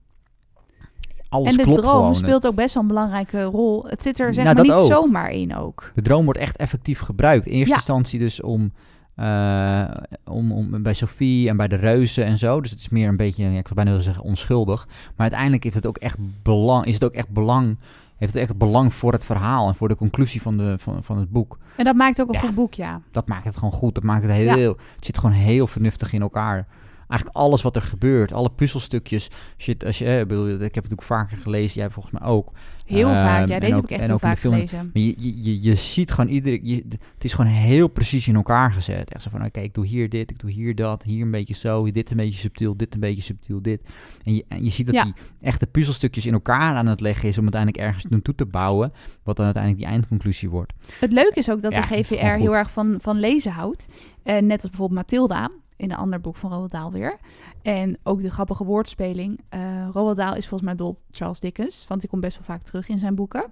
[1.29, 2.15] Alles en de klopt droom gewoon.
[2.15, 3.85] speelt ook best wel een belangrijke rol.
[3.87, 4.91] Het zit er zeg Nou, maar niet ook.
[4.91, 5.91] zomaar in ook.
[5.95, 7.45] De droom wordt echt effectief gebruikt.
[7.45, 7.75] In eerste Ja.
[7.75, 8.71] instantie dus om,
[9.15, 9.83] eh,
[10.25, 12.61] om, om bij Sophie en bij de reuzen en zo.
[12.61, 14.85] Dus het is meer een beetje, ja, ik wil bijna willen zeggen onschuldig.
[14.87, 17.77] Maar uiteindelijk heeft het ook echt belang, is het ook echt belang,
[18.17, 21.17] heeft het echt belang voor het verhaal en voor de conclusie van, de, van, van
[21.17, 21.57] het boek.
[21.75, 22.39] En dat maakt ook een Ja.
[22.39, 23.01] goed boek, ja.
[23.11, 23.95] Dat maakt het gewoon goed.
[23.95, 26.67] Dat maakt het heel, het zit gewoon heel vernuftig in elkaar.
[27.07, 29.27] Eigenlijk alles wat er gebeurt, alle puzzelstukjes.
[29.57, 32.29] Shit, als je, eh, ik, bedoel, ik heb het ook vaker gelezen, jij volgens mij
[32.29, 32.51] ook.
[32.85, 33.47] Heel Ehm, vaak.
[33.47, 34.77] Ja, en deze ook- heb ik echt heel vaak film- gelezen.
[34.93, 36.59] Maar je, je, je, je ziet gewoon iedere...
[36.63, 39.13] Je, het is gewoon heel precies in elkaar gezet.
[39.13, 41.53] Echt zo van, oké, ik doe hier dit, ik doe hier dat, hier een beetje
[41.53, 43.81] zo, dit een beetje subtiel, dit een beetje subtiel, dit.
[44.23, 45.03] En je, en je ziet dat Ja.
[45.03, 48.93] die echte puzzelstukjes in elkaar aan het leggen is om uiteindelijk ergens naartoe te bouwen,
[49.23, 50.73] wat dan uiteindelijk die eindconclusie wordt.
[50.99, 53.87] Het leuke is ook dat Ja, de GVR heel erg van, van lezen houdt.
[54.23, 57.17] Eh, net als bijvoorbeeld Mathilda in een ander boek van Roald Dahl weer.
[57.61, 59.39] En ook de grappige woordspeling.
[59.49, 62.45] Eh Roald Dahl is volgens mij dol op Charles Dickens, want die komt best wel
[62.45, 63.51] vaak terug in zijn boeken.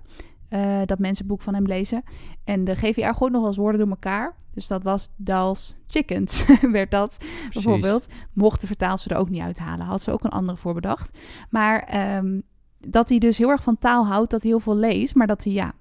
[0.49, 2.03] Eh, dat mensen het boek van hem lezen.
[2.43, 4.35] En de GVR gooit nog wel eens woorden door elkaar.
[4.53, 7.17] Dus dat was Dahl's Chickens, werd dat
[7.53, 8.07] bijvoorbeeld.
[8.33, 9.85] Mocht de vertaalster er ook niet uithalen.
[9.85, 11.17] Had ze ook een andere voor bedacht.
[11.49, 12.39] Maar ehm,
[12.79, 15.15] dat hij dus heel erg van taal houdt, dat hij heel veel leest.
[15.15, 15.73] Maar dat hij ja,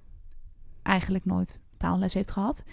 [0.83, 2.65] eigenlijk nooit taalles heeft gehad.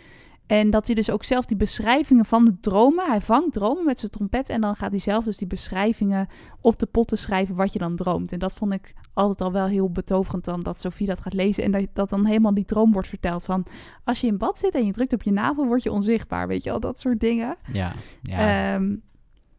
[0.51, 3.05] En dat hij dus ook zelf die beschrijvingen van de dromen...
[3.05, 6.27] Hij vangt dromen met zijn trompet en dan gaat hij zelf dus die beschrijvingen
[6.61, 8.31] op de potten schrijven wat je dan droomt.
[8.31, 11.63] En dat vond ik altijd al wel heel betoverend dan dat Sophie dat gaat lezen.
[11.63, 13.65] En dat, dat dan helemaal die droom wordt verteld van...
[14.03, 16.47] Als je in bad zit en je drukt op je navel, word je onzichtbaar.
[16.47, 17.55] Weet je al, dat soort dingen.
[17.73, 18.73] Ja, ja.
[18.73, 18.95] Ehm,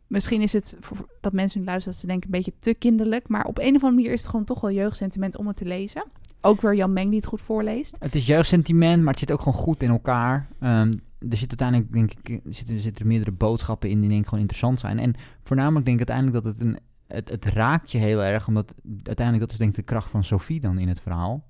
[0.06, 3.28] misschien is het voor, dat mensen nu luisteren dat ze denken een beetje te kinderlijk.
[3.28, 5.64] Maar op een of andere manier is het gewoon toch wel jeugdsentiment om het te
[5.64, 6.04] lezen.
[6.44, 7.96] Ook weer Jan Meng die het goed voorleest.
[7.98, 10.48] Het is jeugdsentiment, maar het zit ook gewoon goed in elkaar.
[10.60, 10.92] Ehm,
[11.30, 14.26] er zit uiteindelijk, denk ik, er zitten, er zitten meerdere boodschappen in die denk ik
[14.26, 14.98] gewoon interessant zijn.
[14.98, 16.78] En voornamelijk denk ik uiteindelijk dat het een...
[17.06, 20.24] Het, het raakt je heel erg, omdat uiteindelijk dat is denk ik de kracht van
[20.24, 21.44] Sophie dan in het verhaal.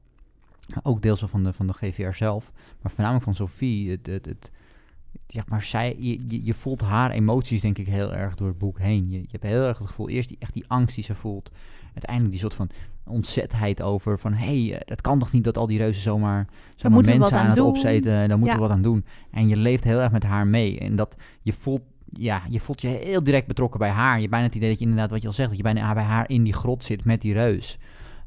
[0.83, 2.53] Ook deels van de, van de GVR zelf.
[2.81, 3.91] Maar voornamelijk van Sophie.
[3.91, 4.51] Het, het, het,
[5.27, 8.79] ja, maar zij, je, je voelt haar emoties denk ik heel erg door het boek
[8.79, 9.11] heen.
[9.11, 11.51] Je, je hebt heel erg het gevoel, eerst die, echt die angst die ze voelt.
[11.85, 12.71] Uiteindelijk die soort van
[13.07, 14.33] ontzetheid over van...
[14.33, 16.47] hé, hey, dat kan toch niet dat al die reuzen zomaar,
[16.77, 18.29] zomaar mensen aan aan het opzeten.
[18.29, 18.63] Daar moeten Ja.
[18.63, 19.05] we wat aan doen.
[19.31, 20.79] En je leeft heel erg met haar mee.
[20.79, 21.83] En dat je voelt...
[22.15, 24.15] Ja, je voelt je heel direct betrokken bij haar.
[24.15, 25.49] Je hebt bijna het idee dat je inderdaad, wat je al zegt...
[25.49, 27.79] dat je bijna bij haar in die grot zit met die reus.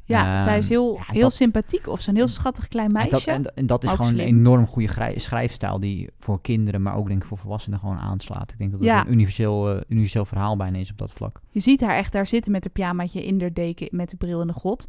[0.08, 2.94] Ja, Ehm, zij is heel, ja, heel dat- sympathiek of zo'n heel schattig klein En
[2.94, 3.10] meisje.
[3.12, 6.96] dat, en, en dat is Ook gewoon een enorm goede schrijfstijl die voor kinderen, maar
[6.96, 8.52] ook denk ik voor volwassenen gewoon aanslaat.
[8.52, 9.06] Ik denk dat het Ja.
[9.06, 11.42] een universeel, eh, universeel verhaal bijna is op dat vlak.
[11.50, 14.42] Je ziet haar echt daar zitten met haar pyjamaatje in de deken met de bril
[14.42, 14.86] in de god.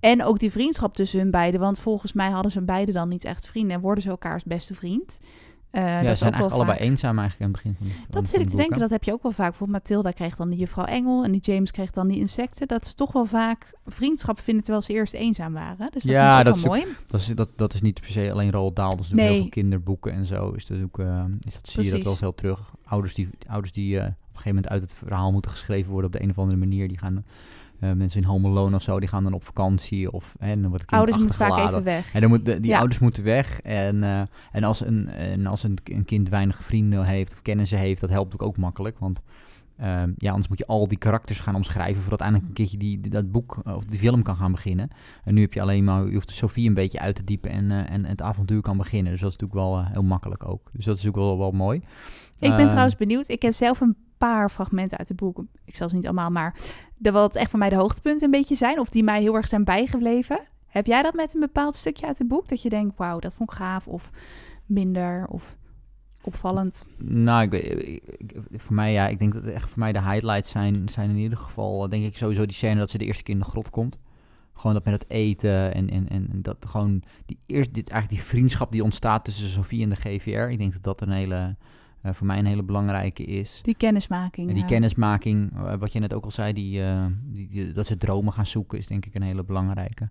[0.00, 1.60] En ook die vriendschap tussen hun beiden.
[1.60, 3.76] Want volgens mij hadden ze beiden dan niet echt vrienden.
[3.76, 5.18] En worden ze elkaars beste vriend.
[5.76, 8.12] Eh, ja, ze zijn ook eigenlijk allebei vaak- eenzaam eigenlijk aan het begin van de
[8.12, 9.48] Dat zit ik te denken, dat heb je ook wel vaak.
[9.48, 12.66] Bijvoorbeeld Mathilda krijgt dan die juffrouw Engel en die James krijgt dan die insecten.
[12.68, 15.88] Dat ze toch wel vaak vriendschap vinden terwijl ze eerst eenzaam waren.
[15.92, 16.96] Dus dat Ja, vind ik dat ook is wel mooi.
[17.06, 18.88] Dat is, dat, dat is niet per se alleen Roald Dahl.
[18.92, 19.30] Is natuurlijk Nee.
[19.32, 20.50] heel veel kinderboeken en zo.
[20.50, 22.74] Is dat ook, eh, is dat, zie je dat wel veel terug.
[22.84, 26.10] Ouders die, ouders die eh, op een gegeven moment uit het verhaal moeten geschreven worden
[26.10, 26.88] op de een of andere manier.
[26.88, 27.24] Die gaan,
[27.80, 30.12] eh, mensen in Home Alone of zo, die gaan dan op vakantie.
[30.12, 31.86] Of, hè, en dan wordt het kind Ouders moeten vaak achtergelaten.
[31.88, 32.14] even weg.
[32.14, 32.78] En dan moet de- die Ja.
[32.78, 33.60] ouders moeten weg.
[33.60, 34.22] En, eh,
[34.52, 38.10] en als, een, en als een, een kind weinig vrienden heeft of kennissen heeft, dat
[38.10, 38.98] helpt ook, ook makkelijk.
[38.98, 39.20] Want
[39.76, 43.00] ehm, ja, anders moet je al die karakters gaan omschrijven voordat eindelijk een keertje die,
[43.08, 44.88] dat boek eh, of die film kan gaan beginnen.
[45.24, 47.70] En nu heb je alleen maar, je hoeft Sophie een beetje uit te diepen en,
[47.70, 49.12] en het avontuur kan beginnen.
[49.12, 50.70] Dus dat is natuurlijk wel heel makkelijk ook.
[50.72, 51.78] Dus dat is ook wel, wel mooi.
[52.38, 53.28] Ik ben Ehm, trouwens benieuwd.
[53.28, 55.44] Ik heb zelf een paar fragmenten uit het boek.
[55.64, 56.54] Ik zal ze niet allemaal, maar
[56.96, 58.80] de, wat echt voor mij de hoogtepunten een beetje zijn.
[58.80, 60.40] Of die mij heel erg zijn bijgebleven.
[60.66, 62.48] Heb jij dat met een bepaald stukje uit het boek?
[62.48, 63.86] Dat je denkt, wauw, dat vond ik gaaf.
[63.88, 64.10] Of
[64.66, 65.56] minder, of
[66.22, 66.86] opvallend.
[66.98, 68.02] Nou, ik, ik-
[68.52, 71.38] voor mij, ja, ik denk dat echt voor mij de highlights zijn, zijn in ieder
[71.38, 73.70] geval, eh, denk ik sowieso die scène dat ze de eerste keer in de grot
[73.70, 73.98] komt.
[74.54, 78.20] Gewoon dat met het eten en, en, en en dat gewoon die eerst, dit, eigenlijk
[78.22, 80.50] die vriendschap die ontstaat tussen Sofie en de GVR.
[80.50, 81.56] Ik denk dat dat een hele,
[82.00, 83.60] eh, voor mij een hele belangrijke is.
[83.62, 84.48] Die kennismaking.
[84.48, 84.68] En die ja.
[84.68, 88.32] kennismaking, eh, wat je net ook al zei, die, eh, die, die- dat ze dromen
[88.32, 90.08] gaan zoeken, is denk ik een hele belangrijke.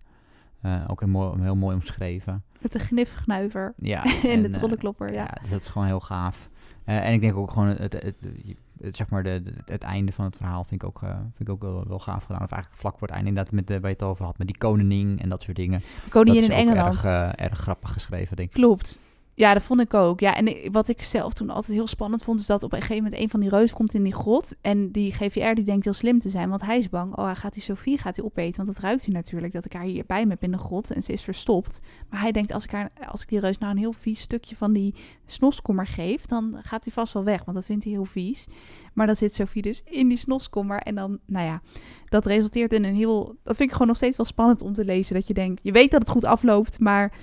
[0.88, 2.44] Ook heel mooi, heel mooi omschreven.
[2.62, 5.38] Met de gnifgnuiver Ja, en de trollenklopper, ja.
[5.42, 6.50] dus dat is gewoon heel gaaf.
[6.84, 9.84] En ik denk ook gewoon het, het, het, het- het- zeg maar de, de- het
[9.84, 11.00] einde van het verhaal vind ik ook,
[11.36, 12.42] vind ik ook wel, wel gaaf gedaan.
[12.44, 14.48] Of eigenlijk vlak voor het einde inderdaad met de, waar je het over had, met
[14.48, 15.82] die koningin en dat soort dingen.
[16.10, 16.94] Koningin dat in Engeland.
[16.96, 18.56] Erg, eh, erg grappig geschreven, denk ik.
[18.56, 19.00] Klopt.
[19.38, 20.20] Ja, dat vond ik ook.
[20.20, 23.04] Ja, en wat ik zelf toen altijd heel spannend vond, is dat op een gegeven
[23.04, 24.56] moment een van die reus komt in die grot.
[24.62, 27.16] En die GVR die denkt heel slim te zijn, want hij is bang.
[27.18, 29.54] Oh, hij gaat die Sophie gaat hij opeten, want dat ruikt hij natuurlijk.
[29.54, 31.80] Dat ik haar hier bij me heb in de grot en ze is verstopt.
[32.10, 34.56] Maar hij denkt, als ik, haar, als ik die reus nou een heel vies stukje
[34.56, 38.06] van die snoskommer geef, dan gaat hij vast wel weg, want dat vindt hij heel
[38.06, 38.48] vies.
[38.94, 41.62] Maar dan zit Sophie dus in die snoskommer en dan, nou ja,
[42.06, 43.36] dat resulteert in een heel...
[43.44, 45.16] Dat vind ik gewoon nog steeds wel spannend om te lezen.
[45.16, 47.14] Dat je denkt, je weet dat het goed afloopt, maar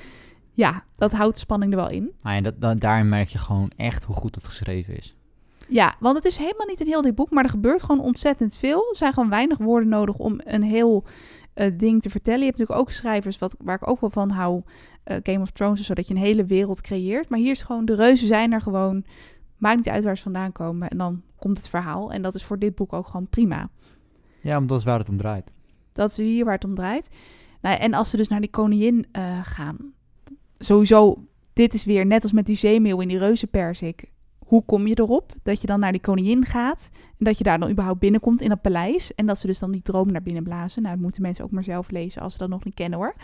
[0.53, 2.13] ja, dat houdt de spanning er wel in.
[2.23, 5.17] Nou ja, dat, dat, daarin merk je gewoon echt hoe goed het geschreven is.
[5.69, 8.55] Ja, want het is helemaal niet een heel dik boek, maar er gebeurt gewoon ontzettend
[8.55, 8.89] veel.
[8.89, 11.05] Er zijn gewoon weinig woorden nodig om een heel
[11.55, 12.41] eh, ding te vertellen.
[12.41, 14.63] Je hebt natuurlijk ook schrijvers, wat, waar ik ook wel van hou,
[15.05, 17.29] eh, Game of Thrones, zodat je een hele wereld creëert.
[17.29, 19.05] Maar hier is gewoon, de reuzen zijn er gewoon,
[19.57, 20.89] maakt niet uit waar ze vandaan komen.
[20.89, 22.13] En dan komt het verhaal.
[22.13, 23.69] En dat is voor dit boek ook gewoon prima.
[24.41, 25.53] Ja, want dat is waar het om draait.
[25.93, 27.09] Dat is hier waar het om draait.
[27.61, 29.93] Nou, en als ze dus naar die koningin eh, gaan.
[30.65, 34.11] Sowieso, dit is weer net als met die zeemeeuw in die reuzenperzik.
[34.39, 36.89] Hoe kom je erop dat je dan naar die koningin gaat?
[37.19, 39.15] En dat je daar dan überhaupt binnenkomt in dat paleis.
[39.15, 40.83] En dat ze dus dan die droom naar binnen blazen.
[40.83, 43.15] Nou, dat moeten mensen ook maar zelf lezen als ze dat nog niet kennen hoor.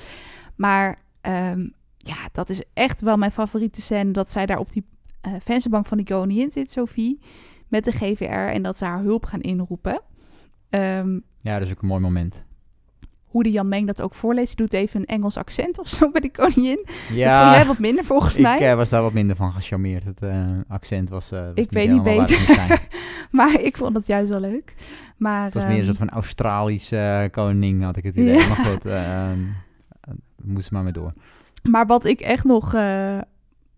[0.57, 4.11] Maar ehm, ja, dat is echt wel mijn favoriete scène.
[4.11, 4.85] Dat zij daar op die
[5.21, 7.19] eh vensterbank van die koningin zit, Sophie.
[7.69, 8.25] Met de GVR.
[8.25, 10.01] En dat ze haar hulp gaan inroepen.
[10.71, 12.45] Ehm, Ja, dat is ook een mooi moment.
[13.39, 14.57] Hoe de Jan Meng dat ook voorleest.
[14.57, 16.79] Die doet even een Engels accent of zo bij die koningin.
[16.85, 18.71] Dat vond Ja, jij wat minder volgens ik mij.
[18.71, 20.05] eh, was daar wat minder van gecharmeerd.
[20.05, 22.39] Het eh, accent was, eh was Ik weet niet beter.
[22.49, 22.81] moest.
[23.31, 24.75] Maar ik vond het juist wel leuk.
[25.17, 28.37] Maar, Het was meer een ehm, soort van Australische koning, had ik het idee.
[28.39, 28.47] Ja.
[28.47, 29.37] Maar goed, eh, eh,
[30.37, 31.13] we moesten maar mee door.
[31.63, 32.73] maar wat ik echt nog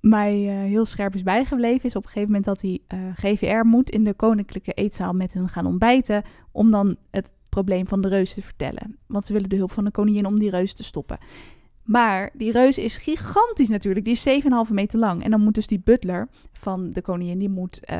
[0.01, 0.33] mij
[0.69, 1.85] heel scherp is bijgebleven...
[1.89, 2.85] is op een gegeven moment dat die
[3.15, 3.91] GVR moet...
[3.91, 6.23] in de koninklijke eetzaal met hun gaan ontbijten...
[6.53, 8.99] om dan het probleem van de reus te vertellen.
[9.07, 11.19] Want ze willen de hulp van de koningin om die reus te stoppen.
[11.85, 14.05] Maar die reus is gigantisch natuurlijk.
[14.05, 15.23] Die is 7,5 meter lang.
[15.25, 17.39] En dan moet dus die butler van de koningin...
[17.39, 17.97] die moet eh,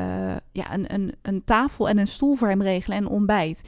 [0.51, 3.61] ja, een, een, een tafel en een stoel voor hem regelen en een ontbijt.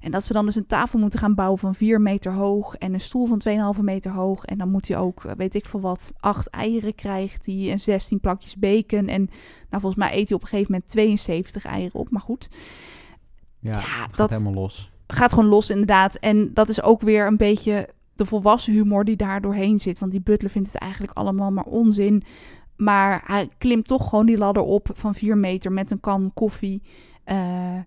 [0.00, 2.74] En dat ze dan dus een tafel moeten gaan bouwen van 4 meter hoog...
[2.74, 3.40] en een stoel van
[3.76, 4.44] 2,5 meter hoog.
[4.44, 7.70] En dan moet hij ook, eh, weet ik veel wat, 8 eieren krijgt hij...
[7.70, 9.08] en 16 plakjes bacon.
[9.08, 9.22] En
[9.70, 12.10] nou, volgens mij eet hij op een gegeven moment 72 eieren op.
[12.10, 12.48] Maar goed,
[13.60, 14.90] Ja, Ja, het gaat dat- helemaal los.
[15.06, 16.14] Gaat gewoon los inderdaad.
[16.14, 19.98] En dat is ook weer een beetje de volwassen humor die daar doorheen zit.
[19.98, 22.22] Want die butler vindt het eigenlijk allemaal maar onzin.
[22.76, 26.82] Maar hij klimt toch gewoon die ladder op van 4 meter met een kan koffie.
[27.24, 27.78] Eh,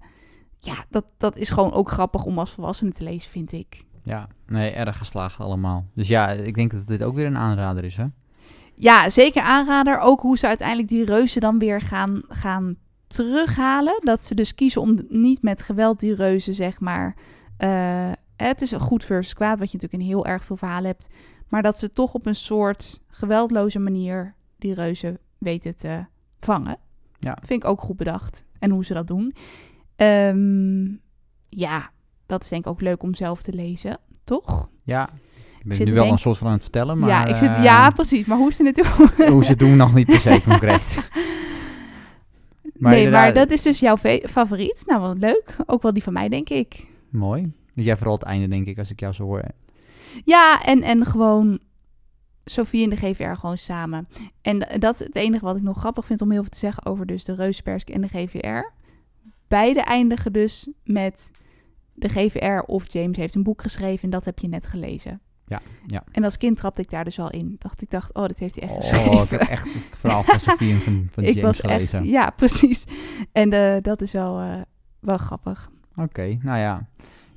[0.59, 3.85] ja, dat, dat is gewoon ook grappig om als volwassene te lezen, vind ik.
[4.03, 5.85] Ja, nee, erg geslaagd allemaal.
[5.93, 8.05] Dus ja, ik denk dat dit ook weer een aanrader is, hè?
[8.75, 9.99] Ja, zeker aanrader.
[9.99, 12.77] Ook hoe ze uiteindelijk die reuzen dan weer gaan, gaan
[13.09, 13.99] terughalen.
[13.99, 17.15] Dat ze dus kiezen om niet met geweld die reuzen, zeg maar...
[17.57, 20.85] eh, het is een goed versus kwaad, wat je natuurlijk in heel erg veel verhalen
[20.85, 21.07] hebt.
[21.47, 26.05] Maar dat ze toch op een soort geweldloze manier die reuzen weten te
[26.39, 26.77] vangen.
[27.19, 27.37] Ja.
[27.45, 28.43] Vind ik ook goed bedacht.
[28.59, 29.33] En hoe ze dat doen.
[29.95, 30.85] Ehm,
[31.49, 31.89] ja,
[32.25, 34.69] dat is denk ik ook leuk om zelf te lezen, toch?
[34.83, 35.09] Ja,
[35.59, 37.09] ik ben nu wel een soort van aan het vertellen, maar...
[37.09, 38.25] ja, ik zit, eh, ja, precies.
[38.25, 39.27] Maar hoe ze het doen...
[39.29, 41.09] hoe ze het doen nog niet per se concreet.
[42.79, 44.83] Maar nee, maar dat is dus jouw favoriet.
[44.85, 45.55] Nou, wat leuk.
[45.65, 46.87] Ook wel die van mij, denk ik.
[47.09, 47.51] Mooi.
[47.73, 49.43] Jij vooral het einde, denk ik, als ik jou zo hoor.
[50.25, 51.59] Ja, en, en gewoon
[52.45, 54.07] Sofie en de GVR gewoon samen.
[54.41, 56.85] En dat is het enige wat ik nog grappig vind om heel veel te zeggen
[56.85, 58.71] over dus de Reuspersk en de GVR.
[59.47, 61.31] Beide eindigen dus met
[61.93, 65.21] de GVR of James heeft een boek geschreven en dat heb je net gelezen.
[65.49, 66.03] Ja, ja.
[66.11, 67.55] En als kind trapte ik daar dus wel in.
[67.59, 69.21] Dacht ik dacht, oh, dat heeft hij echt Oh, geschreven.
[69.23, 71.99] ik heb echt het verhaal van Sophie en van, van ik James was gelezen.
[71.99, 72.85] echt, ja, precies.
[73.31, 74.61] En eh, dat is wel, eh,
[74.99, 75.69] wel grappig.
[75.95, 76.87] Oké, nou ja.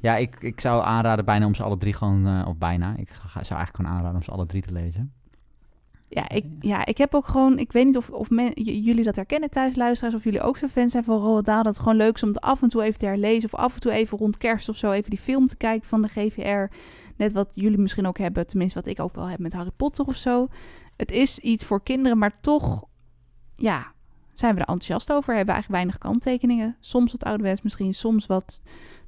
[0.00, 3.08] Ja, ik, ik zou aanraden bijna om ze alle drie gewoon, eh, of bijna, ik
[3.10, 5.12] ga, zou eigenlijk gewoon aanraden om ze alle drie te lezen.
[6.08, 9.16] Ja, ik, ja, ik heb ook gewoon, ik weet niet of, of men- jullie dat
[9.16, 11.62] herkennen thuis, luisteraars, of jullie ook zo fan zijn van Roald Dahl.
[11.62, 13.74] Dat het gewoon leuk is om het af en toe even te herlezen, of af
[13.74, 16.74] en toe even rond kerst of zo even die film te kijken van de GVR.
[17.16, 20.04] Net wat jullie misschien ook hebben, tenminste wat ik ook wel heb met Harry Potter
[20.04, 20.48] of zo.
[20.96, 22.84] Het is iets voor kinderen, maar toch,
[23.56, 23.92] ja,
[24.34, 25.34] zijn we er enthousiast over.
[25.34, 26.76] Hebben we eigenlijk weinig kanttekeningen.
[26.80, 28.62] Soms wat ouderwets misschien, soms wat,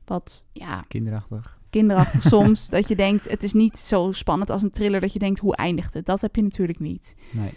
[0.05, 1.59] wat ja, Kinderachtig.
[1.71, 2.69] kinderachtig soms.
[2.69, 5.57] Dat je denkt, het is niet zo spannend als een thriller dat je denkt, hoe
[5.57, 6.07] eindigt het?
[6.07, 7.15] Dat heb je natuurlijk niet.
[7.33, 7.53] Nee.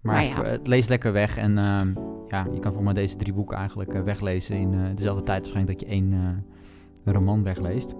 [0.00, 0.30] Maar, Maar ja.
[0.30, 1.94] voor- het leest lekker weg en ehm,
[2.28, 5.40] ja, je kan volgens mij deze drie boeken eigenlijk eh, weglezen in eh, dezelfde tijd
[5.40, 6.12] waarschijnlijk dat je één
[7.04, 7.94] eh, roman wegleest.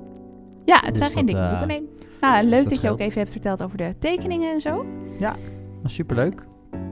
[0.65, 1.89] Ja, het Dus zijn geen dikke eh, boeken, nee.
[2.21, 4.87] Nou, leuk dat dat, je ook even hebt verteld over de tekeningen en zo.
[5.19, 5.37] Dat
[5.85, 6.47] is superleuk.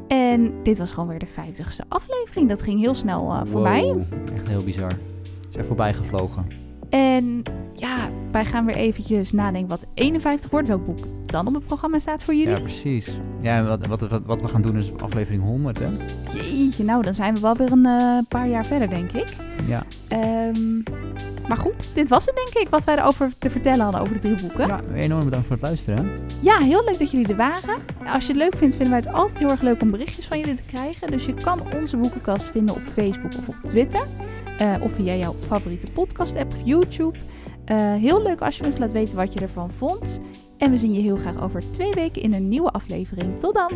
[0.09, 2.49] En dit was gewoon weer de 50ste aflevering.
[2.49, 3.83] Dat ging heel snel eh, voorbij.
[3.83, 4.03] Wow,
[4.35, 4.93] Echt heel bizar.
[5.51, 6.47] Is er voorbij gevlogen.
[6.91, 7.43] En
[7.75, 10.69] ja, wij gaan weer eventjes nadenken wat 51 wordt.
[10.69, 12.55] Welk boek dan op het programma staat voor jullie.
[12.55, 13.19] Ja, precies.
[13.41, 15.89] Ja, en wat, wat, wat, wat we gaan doen is aflevering 100, hè?
[16.33, 19.37] Jeetje, nou dan zijn we wel weer een eh, paar jaar verder, denk ik.
[19.67, 19.83] Ja.
[20.09, 20.81] Ehm,
[21.49, 24.21] maar goed, dit was het denk ik wat wij erover te vertellen hadden over de
[24.21, 24.67] drie boeken.
[24.67, 26.11] Ja, enorm bedankt voor het luisteren.
[26.41, 27.77] Ja, heel leuk dat jullie er waren.
[28.07, 30.39] Als je het leuk vindt, vinden wij het altijd heel erg leuk om berichtjes van
[30.39, 31.11] jullie te krijgen.
[31.11, 34.07] Dus je kan onze boekenkast vinden op Facebook of op Twitter.
[34.59, 37.19] Eh, of via jouw favoriete podcast-app of YouTube.
[37.65, 40.21] Eh, heel leuk als je ons laat weten wat je ervan vond.
[40.59, 43.41] En we zien je heel graag over twee weken in een nieuwe aflevering.
[43.41, 43.71] Tot dan!